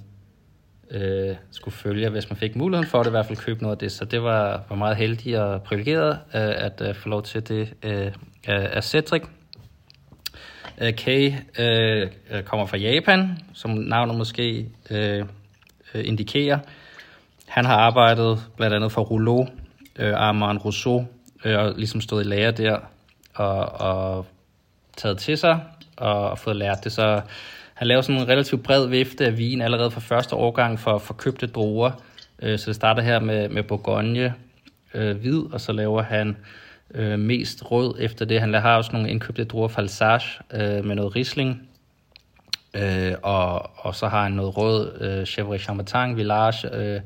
øh, 0.91 1.35
skulle 1.51 1.75
følge, 1.75 2.09
hvis 2.09 2.29
man 2.29 2.37
fik 2.37 2.55
muligheden 2.55 2.89
for 2.89 2.99
det, 2.99 3.07
i 3.07 3.11
hvert 3.11 3.25
fald 3.25 3.37
købe 3.37 3.61
noget 3.61 3.75
af 3.75 3.79
det. 3.79 3.91
Så 3.91 4.05
det 4.05 4.23
var, 4.23 4.63
var 4.69 4.75
meget 4.75 4.97
heldig 4.97 5.41
og 5.41 5.63
privilegeret 5.63 6.11
øh, 6.11 6.41
at 6.65 6.81
øh, 6.81 6.95
få 6.95 7.09
lov 7.09 7.23
til 7.23 7.47
det 7.47 7.73
øh, 7.83 8.11
af 8.47 8.83
Cedric. 8.83 9.23
Øh, 10.81 10.95
Kay 10.95 11.33
øh, 11.59 12.07
øh, 12.31 12.43
kommer 12.43 12.65
fra 12.65 12.77
Japan, 12.77 13.37
som 13.53 13.71
navnet 13.71 14.17
måske 14.17 14.69
øh, 14.89 15.25
øh, 15.93 16.07
indikerer. 16.07 16.59
Han 17.47 17.65
har 17.65 17.77
arbejdet 17.77 18.43
blandt 18.57 18.75
andet 18.75 18.91
for 18.91 19.01
Rouleau, 19.01 19.47
øh, 19.99 20.13
Armand 20.15 20.65
Rousseau, 20.65 21.07
øh, 21.45 21.59
og 21.59 21.73
ligesom 21.75 22.01
stået 22.01 22.25
i 22.25 22.27
lære 22.27 22.51
der, 22.51 22.79
og, 23.35 23.81
og 23.81 24.25
taget 24.97 25.17
til 25.17 25.37
sig, 25.37 25.59
og, 25.97 26.29
og 26.29 26.39
fået 26.39 26.55
lært 26.55 26.83
det. 26.83 26.91
Så 26.91 27.21
han 27.73 27.87
laver 27.87 28.01
sådan 28.01 28.21
en 28.21 28.27
relativt 28.27 28.63
bred 28.63 28.87
vifte 28.87 29.25
af 29.25 29.37
vin 29.37 29.61
allerede 29.61 29.91
fra 29.91 29.99
første 29.99 30.35
årgang 30.35 30.79
for, 30.79 30.97
for 30.97 31.13
købte 31.13 31.47
druer. 31.47 31.91
Øh, 32.41 32.59
så 32.59 32.65
det 32.67 32.75
starter 32.75 33.01
her 33.01 33.19
med, 33.19 33.49
med 33.49 33.63
Bourgogne 33.63 34.33
øh, 34.93 35.17
hvid, 35.17 35.53
og 35.53 35.61
så 35.61 35.71
laver 35.71 36.01
han 36.01 36.37
øh, 36.93 37.19
mest 37.19 37.71
rød 37.71 37.95
efter 37.99 38.25
det. 38.25 38.39
Han 38.39 38.53
har 38.53 38.77
også 38.77 38.91
nogle 38.93 39.09
indkøbte 39.09 39.43
druer 39.43 39.67
falsage 39.67 40.43
øh, 40.53 40.85
med 40.85 40.95
noget 40.95 41.15
Riesling, 41.15 41.69
øh, 42.73 43.13
og, 43.23 43.69
og 43.77 43.95
så 43.95 44.07
har 44.07 44.23
han 44.23 44.31
noget 44.31 44.57
rød 44.57 45.01
øh, 45.01 45.25
Chevrolet 45.25 45.61
Chambertin, 45.61 46.17
Village, 46.17 46.75
øh, 46.75 47.01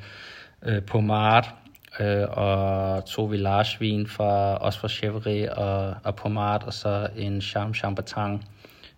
øh, 0.65 0.81
Pomard, 0.81 1.53
øh, 1.99 2.25
og 2.29 3.05
to 3.05 3.23
Village-vin 3.23 4.07
fra, 4.07 4.57
også 4.57 4.79
fra 4.79 4.87
Chevrolet 4.87 5.49
og, 5.49 5.95
og 6.03 6.15
Pomard, 6.15 6.63
og 6.63 6.73
så 6.73 7.07
en 7.17 7.41
Cham 7.41 7.73
Chambertin 7.73 8.43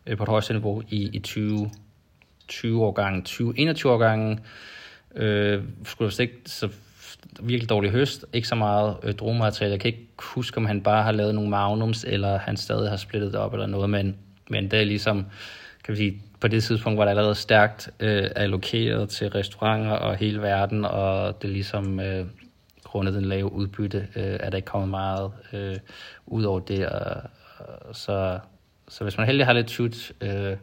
øh, 0.05 0.17
på 0.17 0.23
et 0.23 0.29
højeste 0.29 0.53
niveau 0.53 0.81
i, 0.89 1.09
i 1.13 1.19
20, 1.19 1.69
20 2.47 2.85
årgangen, 2.85 3.23
20, 3.23 3.53
21 3.57 3.91
årgangen. 3.91 4.39
Øh, 5.15 5.63
skulle 5.83 6.11
jeg 6.17 6.19
ikke 6.19 6.41
så 6.45 6.69
virkelig 7.39 7.69
dårlig 7.69 7.91
høst, 7.91 8.25
ikke 8.33 8.47
så 8.47 8.55
meget 8.55 8.97
øh, 9.03 9.13
druemateriale. 9.13 9.71
Jeg 9.71 9.79
kan 9.79 9.87
ikke 9.87 10.07
huske, 10.19 10.57
om 10.57 10.65
han 10.65 10.81
bare 10.81 11.03
har 11.03 11.11
lavet 11.11 11.35
nogle 11.35 11.49
magnums, 11.49 12.03
eller 12.07 12.37
han 12.37 12.57
stadig 12.57 12.89
har 12.89 12.97
splittet 12.97 13.33
det 13.33 13.39
op 13.39 13.53
eller 13.53 13.67
noget, 13.67 13.89
men, 13.89 14.15
men 14.49 14.71
det 14.71 14.79
er 14.79 14.83
ligesom, 14.83 15.25
kan 15.83 15.91
vi 15.91 15.97
sige, 15.97 16.21
på 16.39 16.47
det 16.47 16.63
tidspunkt 16.63 16.97
var 16.97 17.05
det 17.05 17.09
allerede 17.09 17.35
stærkt 17.35 17.89
øh, 17.99 18.29
allokeret 18.35 19.09
til 19.09 19.29
restauranter 19.29 19.91
og 19.91 20.15
hele 20.15 20.41
verden, 20.41 20.85
og 20.85 21.41
det 21.41 21.47
er 21.47 21.53
ligesom 21.53 21.99
øh, 21.99 22.25
grundet 22.83 23.13
den 23.13 23.25
lave 23.25 23.51
udbytte, 23.51 24.07
øh, 24.15 24.37
er 24.39 24.49
der 24.49 24.57
ikke 24.57 24.65
kommet 24.65 24.89
meget 24.89 25.31
øh, 25.53 25.75
ud 26.25 26.43
over 26.43 26.59
det. 26.59 26.87
Og, 26.87 27.21
og 27.81 27.95
så, 27.95 28.39
så 28.87 29.03
hvis 29.03 29.17
man 29.17 29.27
heldig 29.27 29.45
har 29.45 29.53
lidt 29.53 29.67
tut, 29.67 30.11
øh, 30.21 30.57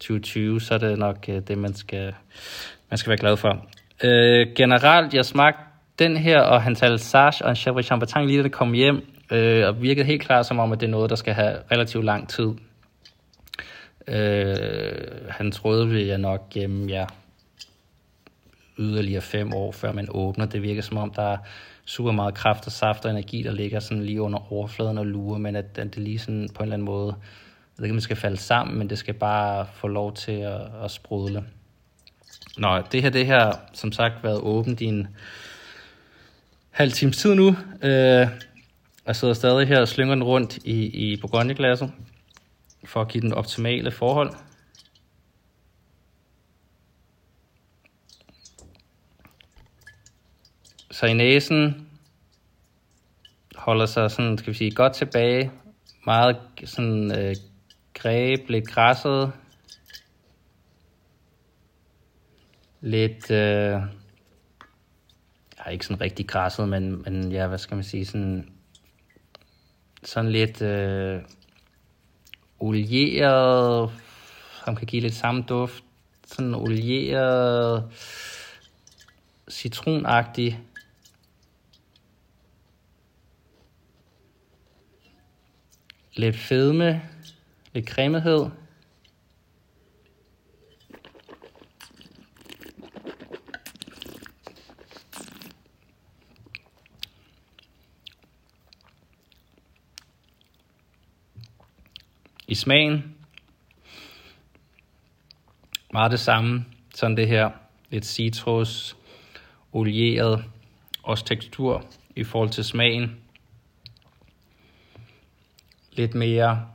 2020, 0.00 0.60
så 0.60 0.74
er 0.74 0.78
det 0.78 0.98
nok 0.98 1.28
øh, 1.28 1.40
det, 1.48 1.58
man 1.58 1.74
skal, 1.74 2.14
man 2.90 2.98
skal 2.98 3.10
være 3.10 3.18
glad 3.18 3.36
for. 3.36 3.66
Øh, 4.04 4.46
generelt, 4.56 5.14
jeg 5.14 5.24
smagte 5.24 5.67
den 5.98 6.16
her, 6.16 6.40
og 6.40 6.62
han 6.62 6.74
talte 6.74 6.98
Sage 7.04 7.44
og 7.44 7.50
en 7.50 7.56
Chevrolet 7.56 7.86
Chambertin 7.86 8.26
lige 8.26 8.38
da 8.38 8.42
det 8.42 8.52
kom 8.52 8.72
hjem, 8.72 9.06
øh, 9.32 9.66
og 9.66 9.82
virkede 9.82 10.06
helt 10.06 10.22
klart 10.22 10.46
som 10.46 10.58
om, 10.58 10.72
at 10.72 10.80
det 10.80 10.86
er 10.86 10.90
noget, 10.90 11.10
der 11.10 11.16
skal 11.16 11.34
have 11.34 11.56
relativt 11.72 12.04
lang 12.04 12.28
tid. 12.28 12.50
Øh, 14.08 15.30
han 15.30 15.52
troede 15.52 15.88
vi 15.88 16.08
jeg 16.08 16.18
nok 16.18 16.50
gennem 16.50 16.88
ja, 16.88 17.06
yderligere 18.78 19.22
fem 19.22 19.52
år, 19.54 19.72
før 19.72 19.92
man 19.92 20.08
åbner. 20.10 20.46
Det 20.46 20.62
virker 20.62 20.82
som 20.82 20.96
om, 20.96 21.10
der 21.10 21.32
er 21.32 21.36
super 21.84 22.12
meget 22.12 22.34
kraft 22.34 22.66
og 22.66 22.72
saft 22.72 23.04
og 23.04 23.10
energi, 23.10 23.42
der 23.42 23.52
ligger 23.52 23.80
sådan 23.80 24.02
lige 24.02 24.22
under 24.22 24.52
overfladen 24.52 24.98
og 24.98 25.06
lurer, 25.06 25.38
men 25.38 25.56
at, 25.56 25.78
at 25.78 25.94
det 25.94 25.98
lige 26.02 26.18
sådan 26.18 26.48
på 26.54 26.62
en 26.62 26.64
eller 26.64 26.74
anden 26.74 26.86
måde, 26.86 27.14
jeg 27.76 27.82
ved 27.82 27.84
ikke, 27.84 27.92
om 27.92 27.96
det 27.96 28.02
skal 28.02 28.16
falde 28.16 28.36
sammen, 28.36 28.78
men 28.78 28.90
det 28.90 28.98
skal 28.98 29.14
bare 29.14 29.66
få 29.74 29.88
lov 29.88 30.14
til 30.14 30.32
at, 30.32 30.60
at 30.84 30.90
sprudle. 30.90 31.44
Nå, 32.58 32.82
det 32.92 33.02
her, 33.02 33.10
det 33.10 33.26
her, 33.26 33.52
som 33.72 33.92
sagt, 33.92 34.24
været 34.24 34.40
åbent 34.40 34.80
i 34.80 34.84
en 34.84 35.08
halv 36.78 36.92
times 36.92 37.16
tid 37.16 37.34
nu. 37.34 37.56
Øh, 37.82 38.28
jeg 39.06 39.16
sidder 39.16 39.34
stadig 39.34 39.68
her 39.68 39.80
og 39.80 39.88
slynger 39.88 40.14
den 40.14 40.24
rundt 40.24 40.56
i, 40.56 40.86
i 40.86 41.20
Bourgogne-glasset 41.20 41.92
for 42.84 43.00
at 43.00 43.08
give 43.08 43.22
den 43.22 43.32
optimale 43.32 43.90
forhold. 43.90 44.34
Så 50.90 51.06
i 51.06 51.12
næsen 51.12 51.88
holder 53.56 53.86
sig 53.86 54.10
sådan, 54.10 54.38
skal 54.38 54.52
vi 54.52 54.58
sige, 54.58 54.70
godt 54.70 54.92
tilbage. 54.92 55.50
Meget 56.06 56.36
sådan 56.64 57.18
øh, 57.18 57.36
greb, 57.94 58.48
lidt 58.48 58.68
græsset. 58.68 59.32
Lidt, 62.80 63.30
øh, 63.30 63.82
jeg 65.58 65.66
er 65.66 65.70
ikke 65.70 65.86
sådan 65.86 66.00
rigtig 66.00 66.26
krasset, 66.26 66.68
men, 66.68 67.02
men 67.02 67.32
ja, 67.32 67.46
hvad 67.46 67.58
skal 67.58 67.74
man 67.74 67.84
sige, 67.84 68.06
sådan, 68.06 68.52
sådan 70.04 70.30
lidt 70.30 70.62
øh, 70.62 71.20
olieret, 72.58 73.90
som 74.64 74.76
kan 74.76 74.86
give 74.86 75.02
lidt 75.02 75.14
samme 75.14 75.44
duft, 75.48 75.84
sådan 76.26 76.54
olieret, 76.54 77.90
citronagtig. 79.50 80.60
Lidt 86.16 86.36
fedme, 86.36 87.02
lidt 87.72 87.88
cremethed. 87.88 88.46
Smagen, 102.58 103.14
meget 105.92 106.10
det 106.10 106.20
samme, 106.20 106.64
sådan 106.94 107.16
det 107.16 107.28
her, 107.28 107.50
lidt 107.90 108.06
citrus, 108.06 108.96
olieret, 109.72 110.44
også 111.02 111.24
tekstur 111.24 111.84
i 112.16 112.24
forhold 112.24 112.50
til 112.50 112.64
smagen. 112.64 113.16
Lidt 115.92 116.14
mere 116.14 116.68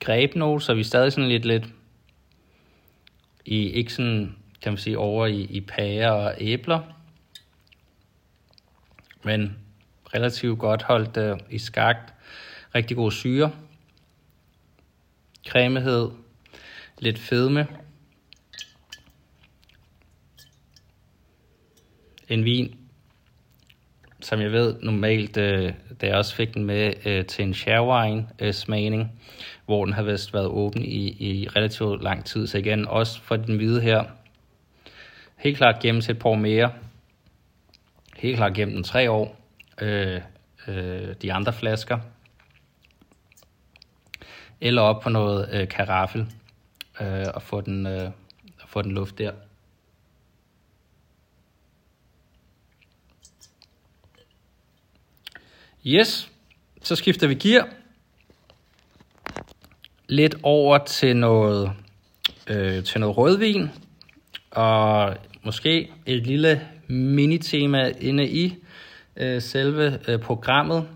grebnote, 0.00 0.64
så 0.64 0.74
vi 0.74 0.80
er 0.80 0.84
stadig 0.84 1.12
sådan 1.12 1.28
lidt, 1.28 1.44
lidt 1.44 1.64
i, 3.44 3.70
ikke 3.70 3.92
sådan, 3.92 4.36
kan 4.62 4.72
man 4.72 4.78
sige, 4.78 4.98
over 4.98 5.26
i, 5.26 5.40
i 5.40 5.60
pærer 5.60 6.10
og 6.10 6.34
æbler, 6.38 6.82
men 9.22 9.58
relativt 10.14 10.58
godt 10.58 10.82
holdt 10.82 11.16
øh, 11.16 11.38
i 11.50 11.58
skagt 11.58 12.14
rigtig 12.74 12.96
god 12.96 13.10
syre, 13.10 13.52
cremehed, 15.48 16.10
lidt 16.98 17.18
fedme. 17.18 17.66
En 22.28 22.44
vin, 22.44 22.74
som 24.20 24.40
jeg 24.40 24.52
ved 24.52 24.74
normalt, 24.82 25.36
øh, 25.36 25.72
da 26.00 26.06
jeg 26.06 26.16
også 26.16 26.34
fik 26.34 26.54
den 26.54 26.64
med 26.64 27.06
øh, 27.06 27.26
til 27.26 27.44
en 27.44 27.54
sharewine 27.54 28.28
øh, 28.38 28.52
smagning, 28.52 29.20
hvor 29.66 29.84
den 29.84 29.94
har 29.94 30.02
vist 30.02 30.34
været 30.34 30.46
åben 30.46 30.84
i, 30.84 31.08
i 31.08 31.48
relativt 31.48 32.02
lang 32.02 32.24
tid. 32.24 32.46
Så 32.46 32.58
igen, 32.58 32.88
også 32.88 33.20
for 33.20 33.36
den 33.36 33.56
hvide 33.56 33.80
her, 33.80 34.04
helt 35.36 35.56
klart 35.56 35.82
gennem 35.82 36.02
et 36.10 36.18
par 36.18 36.30
år 36.30 36.34
mere. 36.34 36.72
Helt 38.16 38.36
klart 38.36 38.54
gennem 38.54 38.74
den 38.74 38.84
tre 38.84 39.10
år. 39.10 39.36
Øh, 39.80 40.20
øh, 40.68 41.14
de 41.22 41.32
andre 41.32 41.52
flasker. 41.52 41.98
Eller 44.60 44.82
op 44.82 45.02
på 45.02 45.08
noget 45.08 45.48
øh, 45.52 45.68
karaffel 45.68 46.26
øh, 47.00 47.26
og 47.34 47.42
få 47.42 47.60
den, 47.60 47.86
øh, 47.86 48.10
få 48.66 48.82
den 48.82 48.92
luft 48.92 49.18
der. 49.18 49.32
Yes, 55.86 56.30
så 56.82 56.96
skifter 56.96 57.26
vi 57.26 57.34
gear. 57.34 57.68
Lidt 60.08 60.34
over 60.42 60.78
til 60.78 61.16
noget, 61.16 61.72
øh, 62.46 62.84
til 62.84 63.00
noget 63.00 63.16
rødvin. 63.16 63.68
Og 64.50 65.16
måske 65.42 65.92
et 66.06 66.26
lille 66.26 66.68
mini-tema 66.88 67.92
inde 68.00 68.28
i 68.28 68.56
øh, 69.16 69.42
selve 69.42 69.98
øh, 70.08 70.20
programmet. 70.20 70.88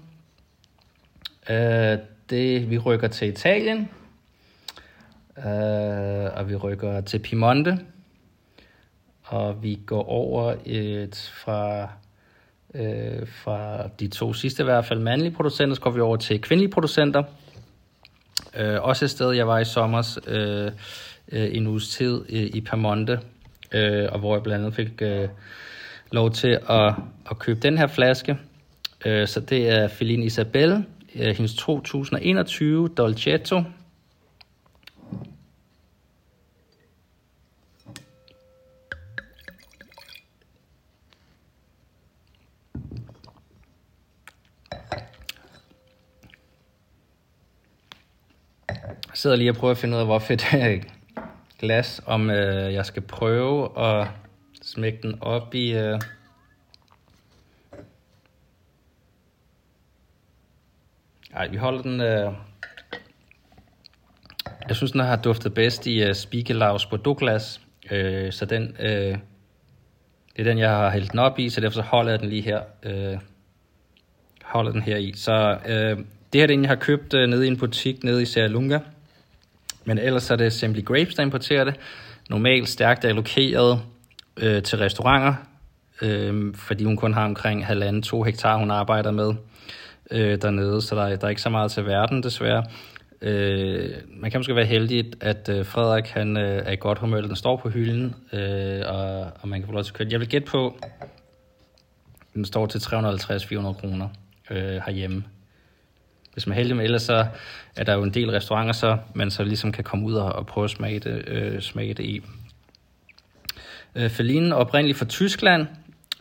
Øh, 1.51 1.99
det, 2.33 2.71
vi 2.71 2.79
rykker 2.79 3.09
til 3.09 3.29
Italien. 3.29 3.89
Øh, 5.39 6.31
og 6.37 6.49
vi 6.49 6.57
rykker 6.57 7.01
til 7.01 7.19
Piemonte. 7.19 7.79
Og 9.25 9.63
vi 9.63 9.81
går 9.87 10.05
over 10.09 10.55
et 10.67 11.33
fra 11.35 11.89
øh, 12.75 13.27
fra 13.27 13.89
de 14.01 14.09
to 14.09 14.33
sidste 14.33 14.63
i 14.63 14.65
hvert 14.65 14.85
fald 14.85 15.01
mandlige 15.01 15.33
producenter, 15.33 15.75
så 15.75 15.81
går 15.81 15.91
vi 15.91 16.01
over 16.01 16.17
til 16.17 16.41
kvindelige 16.41 16.71
producenter. 16.71 17.23
Øh, 18.57 18.83
også 18.83 19.05
et 19.05 19.11
sted, 19.11 19.33
jeg 19.33 19.47
var 19.47 19.59
i 19.59 19.65
sommer 19.65 20.19
øh, 20.27 20.73
øh, 21.33 21.57
en 21.57 21.67
uges 21.67 21.89
tid 21.89 22.25
i, 22.29 22.57
i 22.57 22.61
Piemonte, 22.61 23.21
øh, 23.73 24.09
og 24.13 24.19
hvor 24.19 24.35
jeg 24.35 24.43
blandt 24.43 24.65
andet 24.65 24.75
fik 24.75 25.03
øh, 25.03 25.29
lov 26.11 26.31
til 26.31 26.59
at, 26.69 26.95
at 27.31 27.39
købe 27.39 27.61
den 27.61 27.79
her 27.79 27.87
flaske. 27.87 28.39
Øh, 29.07 29.29
så 29.29 29.41
det 29.41 29.69
er 29.69 29.89
Feline 29.89 30.25
Isabelle, 30.25 30.85
øh, 31.15 31.37
hendes 31.37 31.55
2021 31.55 32.89
Dolcetto. 32.89 33.63
Jeg 49.13 49.19
sidder 49.19 49.37
lige 49.37 49.51
og 49.51 49.57
prøver 49.57 49.71
at 49.71 49.79
finde 49.79 49.95
ud 49.95 50.01
af, 50.01 50.07
hvor 50.07 50.19
fedt 50.19 50.55
øh, 50.55 50.83
glas, 51.59 52.01
om 52.07 52.31
øh, 52.31 52.75
jeg 52.75 52.87
skal 52.87 53.03
prøve 53.03 53.79
at 53.79 54.09
smække 54.63 54.99
den 55.03 55.19
op 55.21 55.55
i... 55.55 55.73
Øh... 55.73 56.01
Nej, 61.33 61.49
vi 61.49 61.57
holder 61.57 61.83
den... 61.83 62.01
Øh... 62.01 62.33
Jeg 64.69 64.77
synes, 64.77 64.93
den 64.93 65.01
har 65.01 65.17
duftet 65.17 65.55
bedst 65.55 65.87
i 65.87 66.03
øh, 66.03 66.09
uh, 66.09 66.15
Spiegelavs 66.15 66.87
Bordeaux-glas, 66.87 67.61
øh, 67.91 68.33
så 68.33 68.45
den... 68.45 68.77
Øh... 68.81 69.19
Det 70.37 70.41
er 70.41 70.45
den, 70.45 70.59
jeg 70.59 70.71
har 70.71 70.91
hældt 70.91 71.13
den 71.13 71.19
op 71.19 71.39
i, 71.39 71.49
så 71.49 71.61
derfor 71.61 71.75
så 71.75 71.83
holder 71.83 72.11
jeg 72.11 72.21
den 72.21 72.29
lige 72.29 72.43
her. 72.43 72.61
Øh... 72.83 73.19
Holder 74.45 74.73
den 74.73 74.83
her 74.83 74.97
i. 74.97 75.13
Så 75.17 75.59
øh... 75.67 75.97
det 76.33 76.35
her 76.35 76.43
er 76.43 76.47
den, 76.47 76.63
jeg 76.63 76.71
har 76.71 76.77
købt 76.77 77.15
øh, 77.15 77.29
nede 77.29 77.45
i 77.45 77.49
en 77.49 77.59
butik 77.59 78.05
nede 78.05 78.23
i 78.23 78.25
Seralunga. 78.25 78.79
Men 79.85 79.99
ellers 79.99 80.31
er 80.31 80.37
det 80.37 80.53
Simply 80.53 80.85
Grapes, 80.85 81.15
der 81.15 81.23
importerer 81.23 81.65
det. 81.65 81.75
Normalt 82.31 82.69
stærkt 82.69 83.05
allokeret 83.05 83.83
øh, 84.37 84.63
til 84.63 84.79
restauranter, 84.79 85.35
øh, 86.03 86.55
fordi 86.55 86.85
hun 86.85 86.97
kun 86.97 87.15
har 87.15 87.25
omkring 87.25 87.67
halvanden, 87.67 88.03
to 88.03 88.23
hektar, 88.23 88.59
hun 88.59 88.71
arbejder 88.71 89.11
med 89.11 89.35
øh, 90.13 90.43
dernede, 90.43 90.83
så 90.83 90.95
der, 90.95 91.17
der 91.17 91.25
er 91.25 91.29
ikke 91.29 91.43
så 91.43 91.51
meget 91.51 91.71
til 91.71 91.87
verden, 91.87 92.23
desværre. 92.23 92.65
Øh, 93.23 93.91
man 94.09 94.31
kan 94.31 94.41
måske 94.41 94.57
være 94.57 94.65
heldig, 94.65 95.13
at 95.21 95.49
øh, 95.49 95.67
Frederik 95.67 96.09
han, 96.09 96.37
øh, 96.37 96.63
er 96.67 96.73
i 96.73 96.77
godt 96.77 96.99
humør, 96.99 97.21
den 97.21 97.37
står 97.37 97.57
på 97.57 97.69
hylden, 97.69 98.15
øh, 98.33 98.81
og, 98.87 99.31
og 99.41 99.49
man 99.49 99.61
kan 99.61 99.67
få 99.67 99.73
lov 99.73 99.85
til 99.85 99.91
at 99.91 99.99
køre. 99.99 100.09
Jeg 100.11 100.21
vil 100.21 100.29
gætte 100.29 100.47
på, 100.47 100.77
den 102.35 102.45
står 102.45 102.67
til 102.67 102.79
350-400 102.79 103.73
kroner 103.73 104.09
øh, 104.51 104.81
herhjemme 104.87 105.25
hvis 106.33 106.47
man 106.47 106.53
er 106.53 106.57
heldig 106.57 106.77
med, 106.77 106.85
ellers 106.85 107.03
så 107.03 107.27
er 107.77 107.85
der 107.85 107.95
jo 107.95 108.03
en 108.03 108.15
del 108.15 108.31
restauranter, 108.31 108.73
så 108.73 108.99
man 109.15 109.31
så 109.31 109.45
ligesom 109.45 109.73
kan 109.73 109.85
komme 109.85 110.07
ud 110.07 110.15
og, 110.15 110.33
og 110.33 110.47
prøve 110.47 110.65
at 110.65 110.71
smage 110.71 110.99
det, 110.99 111.29
øh, 111.29 111.61
smage 111.61 111.95
det 111.95 112.05
i. 112.05 112.23
Øh, 113.95 114.11
Feline 114.11 114.57
oprindeligt 114.57 114.99
fra 114.99 115.05
Tyskland, 115.05 115.67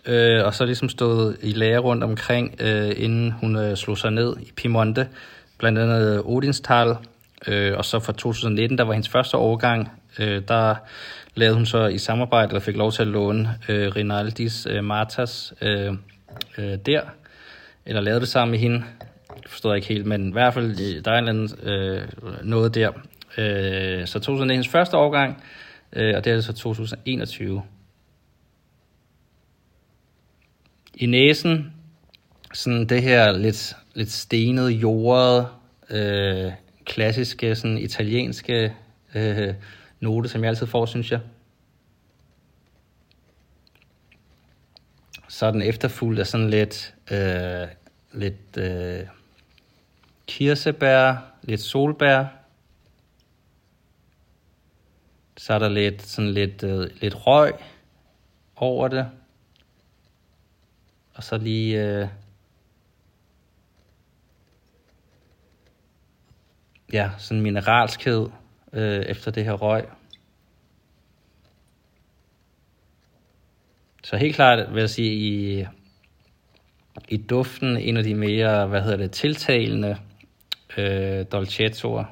øh, 0.06 0.46
og 0.46 0.54
så 0.54 0.66
ligesom 0.66 0.90
stået 0.90 1.38
i 1.42 1.52
lære 1.52 1.80
rundt 1.80 2.04
omkring, 2.04 2.56
øh, 2.60 2.92
inden 2.98 3.32
hun 3.32 3.56
øh, 3.56 3.78
slog 3.78 3.98
sig 3.98 4.12
ned 4.12 4.36
i 4.42 4.52
Piemonte, 4.56 5.08
blandt 5.58 5.80
andet 5.80 6.16
øh, 6.16 6.26
Odinstal, 6.26 6.96
øh, 7.48 7.78
og 7.78 7.86
så 7.86 8.00
fra 8.00 8.14
2019, 8.14 8.78
der 8.78 8.84
var 8.84 8.94
hendes 8.94 9.10
første 9.10 9.38
årgang, 9.38 9.92
øh, 10.20 10.42
der 10.48 10.76
lavede 11.36 11.56
hun 11.56 11.66
så 11.66 11.88
i 11.88 11.98
samarbejde, 11.98 12.48
eller 12.48 12.60
fik 12.60 12.76
lov 12.76 12.92
til 12.92 13.02
at 13.02 13.08
låne 13.08 13.58
øh, 13.70 13.96
Rinaldis 13.96 14.68
øh, 14.70 14.84
Martas 14.84 15.54
øh, 15.62 15.94
øh, 16.58 16.78
der, 16.86 17.02
eller 17.86 18.02
lavede 18.02 18.20
det 18.20 18.28
sammen 18.28 18.52
med 18.52 18.60
hende, 18.60 18.84
det 19.44 19.50
forstår 19.50 19.70
jeg 19.70 19.76
ikke 19.76 19.88
helt, 19.88 20.06
men 20.06 20.30
i 20.30 20.32
hvert 20.32 20.54
fald, 20.54 20.72
øh, 20.72 21.06
der 21.06 21.12
er 21.12 21.18
en 21.18 21.28
eller 21.28 21.42
anden, 21.42 21.70
øh, 21.70 22.02
noget 22.44 22.76
der. 22.76 22.92
Øh, 23.38 24.08
så 24.08 24.20
2019 24.20 24.50
hendes 24.50 24.68
første 24.68 24.98
årgang, 24.98 25.44
øh, 25.94 26.14
og 26.18 26.26
det 26.26 26.34
er 26.34 26.42
så 26.42 26.54
2021. 26.54 27.62
I 30.93 31.06
næsen, 31.06 31.73
sådan 32.54 32.86
det 32.86 33.01
her 33.01 33.32
lidt, 33.32 33.75
lidt 33.93 34.12
stenet, 34.12 34.69
jordet, 34.69 35.47
øh, 35.89 36.51
klassiske, 36.86 37.56
sådan 37.56 37.77
italienske 37.77 38.73
øh, 39.15 39.54
note, 39.99 40.30
som 40.30 40.41
jeg 40.41 40.49
altid 40.49 40.67
får, 40.67 40.86
synes 40.86 41.12
jeg. 41.12 41.19
Så 45.27 45.45
er 45.45 45.51
den 45.51 45.62
efterfulgt 45.62 46.19
af 46.19 46.27
sådan 46.27 46.49
lidt, 46.49 46.95
øh, 47.12 47.67
lidt 48.13 48.58
øh, 48.58 49.08
kirsebær, 50.27 51.15
lidt 51.43 51.62
solbær. 51.62 52.25
Så 55.38 55.54
er 55.54 55.60
der 55.60 55.69
lidt, 55.69 56.01
sådan 56.01 56.32
lidt, 56.32 56.63
øh, 56.63 56.89
lidt 57.01 57.27
røg 57.27 57.54
over 58.56 58.88
det. 58.88 59.10
Og 61.21 61.25
så 61.25 61.38
lige... 61.38 61.86
Øh, 61.86 62.07
ja, 66.93 67.10
sådan 67.17 67.41
mineralsked 67.41 68.27
øh, 68.73 69.01
efter 69.01 69.31
det 69.31 69.45
her 69.45 69.53
røg. 69.53 69.86
Så 74.03 74.17
helt 74.17 74.36
klart 74.36 74.73
vil 74.73 74.79
jeg 74.79 74.89
sige, 74.89 75.13
i, 75.13 75.65
i 77.10 77.17
duften 77.17 77.77
en 77.77 77.97
af 77.97 78.03
de 78.03 78.15
mere, 78.15 78.67
hvad 78.67 78.81
hedder 78.81 78.97
det, 78.97 79.12
tiltalende 79.12 79.97
øh, 80.77 81.25
dolcettoer. 81.31 82.05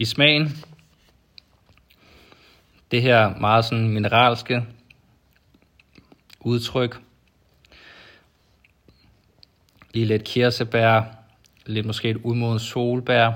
I 0.00 0.04
smagen, 0.04 0.48
det 2.90 3.02
her 3.02 3.38
meget 3.38 3.64
sådan 3.64 3.88
mineralske 3.88 4.66
udtryk, 6.40 7.00
lige 9.94 10.06
lidt 10.06 10.24
kirsebær, 10.24 11.02
lidt 11.66 11.86
måske 11.86 12.10
et 12.10 12.16
udmoden 12.16 12.58
solbær, 12.58 13.32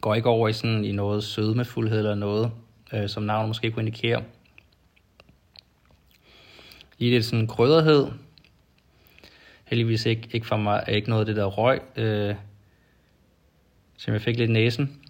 går 0.00 0.14
ikke 0.14 0.28
over 0.28 0.48
i 0.48 0.52
sådan 0.52 0.84
i 0.84 0.92
noget 0.92 1.24
sødmefuldhed 1.24 1.98
eller 1.98 2.14
noget, 2.14 2.52
øh, 2.92 3.08
som 3.08 3.22
navnet 3.22 3.48
måske 3.48 3.70
kunne 3.70 3.82
indikere. 3.82 4.24
Lige 6.98 7.10
lidt 7.10 7.24
sådan 7.24 7.46
krydderhed. 7.46 8.06
Heldigvis 9.64 10.06
ikke, 10.06 10.28
ikke 10.32 10.46
for 10.46 10.56
mig, 10.56 10.84
ikke 10.88 11.08
noget 11.08 11.20
af 11.20 11.26
det 11.26 11.36
der 11.36 11.44
røg, 11.44 11.80
øh, 11.96 12.34
som 14.04 14.14
jeg 14.14 14.22
fik 14.22 14.38
lidt 14.38 14.50
næsen. 14.50 15.00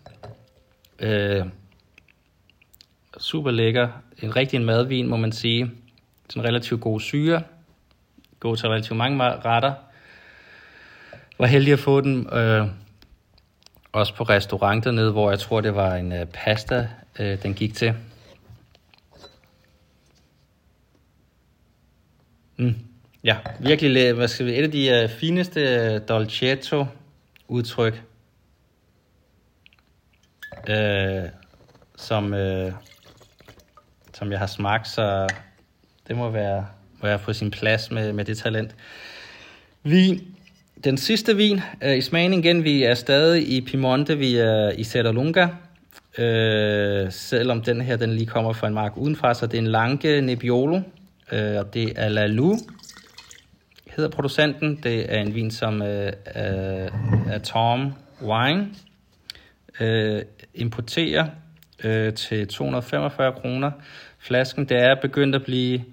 Øh, 0.99 1.47
super 3.19 3.51
lækker. 3.51 3.89
En 4.23 4.37
rigtig 4.37 4.57
en 4.57 4.65
madvin, 4.65 5.09
må 5.09 5.17
man 5.17 5.33
sige. 5.33 5.71
Sådan 6.31 6.49
relativt 6.49 6.81
god 6.81 7.01
syre. 7.01 7.43
God 8.41 8.57
til 8.57 8.69
relativt 8.69 8.97
mange 8.97 9.25
retter. 9.25 9.75
Var 11.39 11.47
heldig 11.47 11.73
at 11.73 11.79
få 11.79 12.01
den. 12.01 12.29
Øh, 12.33 12.67
også 13.93 14.15
på 14.15 14.25
restaurant 14.25 14.85
dernede, 14.85 15.13
hvor 15.13 15.31
jeg 15.31 15.39
tror, 15.39 15.61
det 15.61 15.75
var 15.75 15.95
en 15.95 16.13
øh, 16.13 16.27
pasta, 16.27 16.89
øh, 17.19 17.43
den 17.43 17.55
gik 17.55 17.75
til. 17.75 17.95
Mm. 22.57 22.75
Ja, 23.25 23.37
virkelig 23.61 24.13
hvad 24.13 24.29
skal 24.29 24.47
vi, 24.47 24.59
et 24.59 24.63
af 24.63 24.71
de 24.71 24.89
øh, 24.89 25.09
fineste 25.09 25.61
øh, 25.61 26.01
dolcetto 26.09 26.87
udtryk, 27.49 28.03
øh, 30.69 31.29
som, 31.97 32.35
øh, 32.35 32.73
som 34.13 34.31
jeg 34.31 34.39
har 34.39 34.47
smagt, 34.47 34.89
så 34.89 35.29
det 36.09 36.17
må 36.17 36.31
være, 36.31 36.67
må 37.03 37.07
være 37.09 37.19
på 37.19 37.33
sin 37.33 37.51
plads 37.51 37.91
med, 37.91 38.13
med 38.13 38.25
det 38.25 38.39
talent. 38.39 38.75
Vin. 39.83 40.21
Den 40.85 40.97
sidste 40.97 41.37
vin 41.37 41.61
øh, 41.83 41.97
i 41.97 42.01
smagen 42.01 42.33
igen, 42.33 42.65
vi 42.65 42.83
er 42.83 42.95
stadig 42.95 43.49
i 43.49 43.61
Piemonte, 43.61 44.19
vi 44.19 44.37
er 44.37 44.71
i 44.71 44.85
Serralunga, 44.85 45.49
Øh, 46.19 47.13
selvom 47.13 47.63
den 47.63 47.81
her 47.81 47.97
den 47.97 48.11
lige 48.11 48.27
kommer 48.27 48.53
fra 48.53 48.67
en 48.67 48.75
mark 48.75 48.97
udenfra, 48.97 49.35
så 49.35 49.47
det 49.47 49.55
er 49.55 49.59
en 49.59 49.67
Lange 49.67 50.21
Nebbiolo, 50.21 50.81
øh, 51.33 51.57
og 51.59 51.75
det 51.75 51.93
er 51.97 52.09
La 52.09 52.27
Lou, 52.27 52.57
hedder 53.97 54.11
producenten. 54.11 54.81
Det 54.83 55.15
er 55.15 55.21
en 55.21 55.35
vin, 55.35 55.51
som 55.51 55.83
øh, 55.83 56.13
er 56.35 57.39
Tom 57.45 57.93
Wine 58.23 58.69
øh, 59.81 60.23
importerer 60.55 61.27
øh, 61.85 62.15
til 62.15 62.49
245 62.49 63.33
kroner. 63.33 63.71
Flasken, 64.19 64.65
det 64.65 64.77
er 64.77 64.95
begyndt 65.03 65.35
at 65.35 65.45
blive 65.45 65.85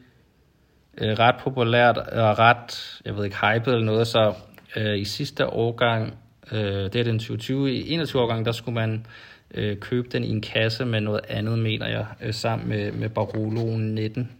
øh, 0.97 1.19
ret 1.19 1.35
populært 1.39 1.97
og 1.97 2.39
ret, 2.39 3.01
jeg 3.05 3.15
ved 3.15 3.25
ikke, 3.25 3.37
hypet 3.37 3.73
eller 3.73 3.85
noget, 3.85 4.07
så 4.07 4.33
øh, 4.75 4.99
i 4.99 5.05
sidste 5.05 5.47
årgang, 5.47 6.13
øh, 6.51 6.59
det 6.61 6.95
er 6.95 7.03
den 7.03 7.19
2020, 7.19 7.73
i 7.73 7.93
21 7.93 8.21
årgang, 8.21 8.45
der 8.45 8.51
skulle 8.51 8.75
man 8.75 9.05
øh, 9.53 9.77
købe 9.77 10.07
den 10.11 10.23
i 10.23 10.29
en 10.29 10.41
kasse 10.41 10.85
med 10.85 11.01
noget 11.01 11.21
andet, 11.29 11.59
mener 11.59 11.87
jeg, 11.87 12.05
øh, 12.21 12.33
sammen 12.33 12.69
med, 12.69 12.91
med 12.91 13.09
Barolo 13.09 13.77
19, 13.77 14.31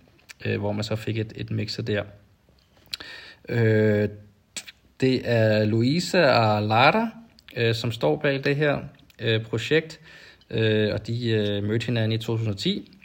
øh, 0.46 0.60
hvor 0.60 0.72
man 0.72 0.84
så 0.84 0.96
fik 0.96 1.18
et, 1.18 1.34
et 1.36 1.52
mixer 1.52 1.84
der. 1.84 2.04
Øh, 3.50 4.10
det 5.02 5.22
er 5.24 5.66
Luisa 5.66 6.32
og 6.32 6.64
Lara, 6.64 7.10
øh, 7.58 7.76
som 7.76 7.92
står 7.92 8.16
bag 8.16 8.44
det 8.44 8.56
her 8.56 8.80
øh, 9.22 9.44
projekt, 9.44 10.00
øh, 10.50 10.94
og 10.94 11.08
de 11.08 11.30
øh, 11.30 11.64
mødte 11.64 11.86
hinanden 11.86 12.12
i 12.12 12.18
2010. 12.18 12.98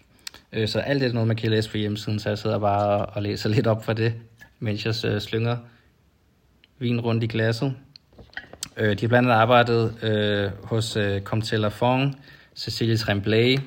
Øh, 0.53 0.69
så 0.69 0.79
alt 0.79 1.01
det 1.01 1.09
er 1.09 1.13
noget, 1.13 1.27
man 1.29 1.37
kan 1.37 1.51
læse 1.51 1.71
på 1.71 1.77
hjemmesiden, 1.77 2.19
så 2.19 2.29
jeg 2.29 2.39
sidder 2.39 2.59
bare 2.59 3.07
og 3.07 3.23
læser 3.23 3.49
lidt 3.49 3.67
op 3.67 3.85
for 3.85 3.93
det, 3.93 4.15
mens 4.59 4.87
jeg 4.87 5.13
øh, 5.13 5.21
slynger 5.21 5.57
vin 6.79 7.01
rundt 7.01 7.25
i 7.25 7.27
glasset. 7.27 7.75
Øh, 8.77 8.99
de 8.99 9.01
har 9.01 9.09
blandt 9.09 9.29
andet 9.29 9.41
arbejdet 9.41 9.95
øh, 10.03 10.51
hos 10.63 10.97
øh, 10.97 11.21
Comtella 11.23 11.69
Fong, 11.69 12.21
Cecilie 12.57 12.97
Tremblay, 12.97 13.59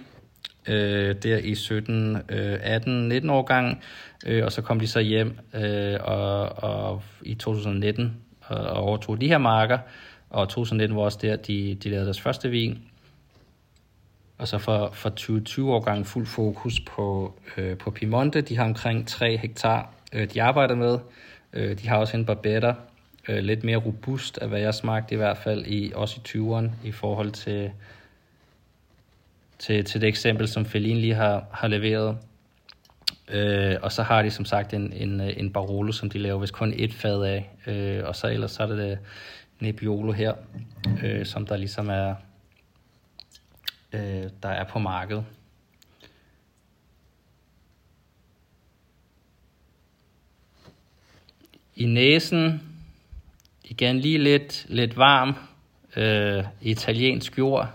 øh, 0.67 1.15
der 1.23 1.37
i 1.37 1.55
17, 1.55 2.15
øh, 2.29 2.59
18, 2.61 3.07
19 3.09 3.29
årgang, 3.29 3.83
øh, 4.25 4.45
og 4.45 4.51
så 4.51 4.61
kom 4.61 4.79
de 4.79 4.87
så 4.87 4.99
hjem 4.99 5.37
øh, 5.53 5.97
og, 6.01 6.63
og 6.63 7.01
i 7.21 7.35
2019 7.35 8.17
og, 8.41 8.57
og 8.57 8.77
overtog 8.77 9.21
de 9.21 9.27
her 9.27 9.37
marker, 9.37 9.77
og 10.29 10.49
2019 10.49 10.97
var 10.97 11.03
også 11.03 11.19
der, 11.21 11.35
de, 11.35 11.75
de 11.75 11.89
lavede 11.89 12.05
deres 12.05 12.21
første 12.21 12.49
vin. 12.49 12.79
Og 14.37 14.47
så 14.47 14.57
for, 14.57 14.89
for 14.93 15.09
2020-årgangen 15.09 16.05
fuld 16.05 16.25
fokus 16.25 16.79
på, 16.79 17.33
øh, 17.57 17.77
på 17.77 17.91
Piemonte. 17.91 18.41
De 18.41 18.57
har 18.57 18.65
omkring 18.65 19.07
3 19.07 19.37
hektar, 19.37 19.93
øh, 20.13 20.33
de 20.33 20.41
arbejder 20.41 20.75
med. 20.75 20.99
Øh, 21.53 21.77
de 21.77 21.87
har 21.87 21.97
også 21.97 22.17
en 22.17 22.25
Barbetta, 22.25 22.73
øh, 23.27 23.37
lidt 23.37 23.63
mere 23.63 23.77
robust 23.77 24.37
af 24.37 24.47
hvad 24.47 24.59
jeg 24.59 24.73
smagte 24.73 25.13
i 25.13 25.17
hvert 25.17 25.37
fald, 25.37 25.65
i, 25.67 25.91
også 25.95 26.19
i 26.19 26.27
20'eren 26.27 26.87
i 26.87 26.91
forhold 26.91 27.31
til, 27.31 27.71
til, 29.59 29.85
til 29.85 30.01
det 30.01 30.07
eksempel, 30.07 30.47
som 30.47 30.65
Felin 30.65 30.97
lige 30.97 31.15
har, 31.15 31.45
har 31.51 31.67
leveret. 31.67 32.17
Øh, 33.29 33.75
og 33.81 33.91
så 33.91 34.03
har 34.03 34.21
de 34.21 34.31
som 34.31 34.45
sagt 34.45 34.73
en, 34.73 34.93
en, 34.93 35.21
en 35.21 35.53
Barolo, 35.53 35.91
som 35.91 36.09
de 36.09 36.17
laver 36.17 36.39
hvis 36.39 36.51
kun 36.51 36.73
et 36.75 36.93
fad 36.93 37.23
af. 37.23 37.49
Øh, 37.67 38.07
og 38.07 38.15
så 38.15 38.27
ellers 38.27 38.51
så 38.51 38.63
er 38.63 38.67
det, 38.67 38.77
det 38.77 38.99
Nebbiolo 39.59 40.11
her, 40.11 40.33
øh, 41.03 41.25
som 41.25 41.47
der 41.47 41.57
ligesom 41.57 41.89
er, 41.89 42.15
øh, 43.93 44.29
der 44.43 44.49
er 44.49 44.63
på 44.63 44.79
markedet. 44.79 45.25
I 51.75 51.85
næsen, 51.85 52.61
igen 53.63 53.99
lige 53.99 54.17
lidt, 54.17 54.65
lidt 54.69 54.97
varm, 54.97 55.35
øh, 55.95 56.43
italiensk 56.61 57.37
jord, 57.37 57.69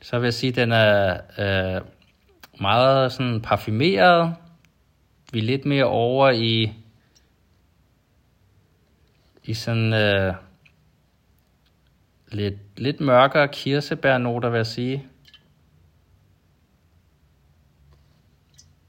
så 0.00 0.18
vil 0.18 0.26
jeg 0.26 0.34
sige, 0.34 0.50
at 0.50 0.56
den 0.56 0.72
er 0.72 1.20
øh, 1.38 1.82
meget 2.60 3.12
sådan 3.12 3.40
parfumeret. 3.40 4.34
Vi 5.32 5.38
er 5.38 5.42
lidt 5.42 5.64
mere 5.64 5.84
over 5.84 6.30
i, 6.30 6.72
i 9.44 9.54
sådan 9.54 9.92
øh, 9.92 10.34
lidt, 12.28 12.54
lidt 12.76 13.00
mørkere 13.00 13.48
kirsebærnoter, 13.48 14.48
vil 14.50 14.56
jeg 14.56 14.66
sige. 14.66 15.06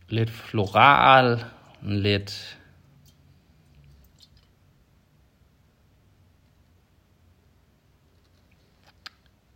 Lidt 0.09 0.29
floral, 0.29 1.45
lidt 1.81 2.59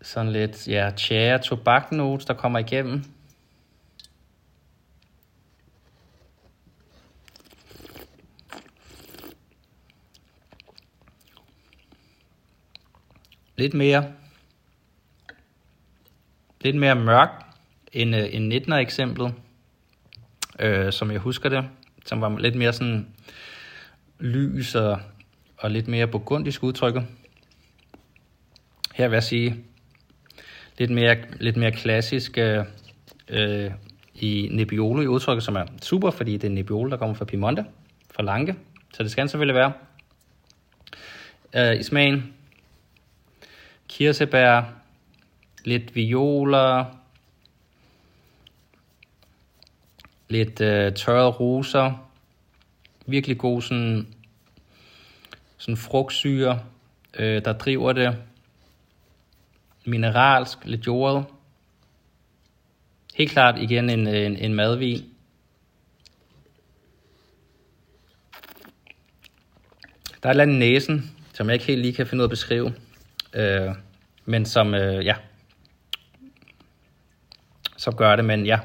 sådan 0.02 0.32
lidt, 0.32 0.68
ja, 0.68 0.92
tjære 0.98 1.40
tobaknote, 1.40 2.26
der 2.26 2.34
kommer 2.34 2.60
igennem. 2.60 3.17
Lidt 13.58 13.74
mere, 13.74 14.14
lidt 16.62 16.76
mere 16.76 16.96
mørk 16.96 17.30
end, 17.94 18.16
øh, 18.16 18.26
end 18.32 18.54
19'er 18.54 18.76
eksemplet, 18.76 19.34
øh, 20.60 20.94
som 20.94 21.12
jeg 21.12 21.20
husker 21.20 21.50
det, 21.50 21.66
som 22.06 22.22
var 22.22 22.38
lidt 22.38 22.56
mere 22.56 22.74
sådan 22.74 23.08
lys 24.20 24.76
og, 24.76 25.00
og 25.58 25.72
lidt 25.72 25.88
mere 25.88 26.08
burgundisk 26.08 26.64
udtrykket. 26.64 27.06
Her 28.94 29.08
vil 29.08 29.16
jeg 29.16 29.24
sige, 29.24 29.64
lidt 30.78 30.92
mere, 30.92 31.18
lidt 31.40 31.58
mere 31.58 31.72
klassisk 31.72 32.38
øh, 32.38 32.66
øh, 33.30 33.72
i 34.16 34.50
Nebbiolo 34.52 35.02
i 35.02 35.08
udtrykket, 35.08 35.44
som 35.44 35.56
er 35.56 35.66
super, 35.82 36.12
fordi 36.12 36.38
det 36.38 36.48
er 36.48 36.52
Nebbiolo, 36.52 36.90
der 36.90 36.98
kommer 36.98 37.16
fra 37.16 37.26
Piemonte, 37.26 37.66
fra 38.12 38.24
Lange. 38.24 38.56
Så 38.94 39.04
det 39.04 39.12
skal 39.12 39.30
selvfølgelig 39.30 39.56
være. 39.56 39.74
Øh, 41.56 41.80
I 41.80 41.84
smagen, 41.84 42.34
kirsebær, 43.88 44.62
lidt 45.66 45.96
violer, 45.96 46.86
lidt 50.30 50.62
øh, 50.62 50.94
tørrede 50.94 51.30
roser, 51.30 52.10
virkelig 53.06 53.38
god 53.38 53.62
sådan, 53.62 54.08
sådan 55.58 55.78
frugtsyre, 55.78 56.60
øh, 57.20 57.46
der 57.46 57.54
driver 57.54 57.94
det 57.94 58.18
mineralsk, 59.86 60.66
lidt 60.66 60.88
jordet. 60.88 61.26
Helt 63.16 63.32
klart 63.32 63.60
igen 63.60 63.90
en, 63.90 64.08
øh, 64.08 64.26
en, 64.26 64.38
en 64.38 64.54
madvin. 64.54 65.06
Der 70.24 70.30
er 70.30 70.30
et 70.30 70.34
eller 70.34 70.44
andet 70.44 70.60
næsen, 70.60 71.12
som 71.34 71.48
jeg 71.48 71.54
ikke 71.54 71.66
helt 71.66 71.82
lige 71.82 71.94
kan 71.94 72.08
finde 72.08 72.22
ud 72.22 72.24
af 72.24 72.28
at 72.28 72.30
beskrive. 72.30 72.74
Øh, 73.38 73.70
men 74.26 74.46
som, 74.46 74.74
øh, 74.74 75.06
ja, 75.06 75.16
som 77.78 77.96
gør 77.96 78.16
det, 78.16 78.26
men 78.26 78.46
ja, 78.46 78.60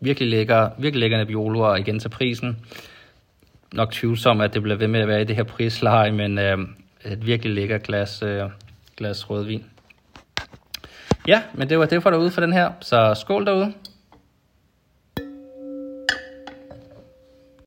virkelig 0.00 0.28
lækker, 0.28 0.70
virkelig 0.78 1.00
lækker 1.00 1.18
Nebbiolo, 1.18 1.60
og 1.60 1.80
igen 1.80 1.98
til 1.98 2.08
prisen. 2.08 2.66
Nok 3.72 3.92
tvivlsom, 3.92 4.40
at 4.40 4.54
det 4.54 4.62
bliver 4.62 4.76
ved 4.76 4.88
med 4.88 5.00
at 5.00 5.08
være 5.08 5.20
i 5.20 5.24
det 5.24 5.36
her 5.36 5.42
prisleje, 5.42 6.12
men 6.12 6.38
øh, 6.38 6.58
et 7.04 7.26
virkelig 7.26 7.54
lækker 7.54 7.78
glas, 7.78 8.22
øh, 8.22 8.42
glas 8.96 9.30
rødvin. 9.30 9.64
Ja, 11.26 11.42
men 11.54 11.68
det 11.68 11.78
var 11.78 11.86
det 11.86 12.02
for 12.02 12.10
derude 12.10 12.30
for 12.30 12.40
den 12.40 12.52
her, 12.52 12.72
så 12.80 13.14
skål 13.14 13.46
derude. 13.46 13.72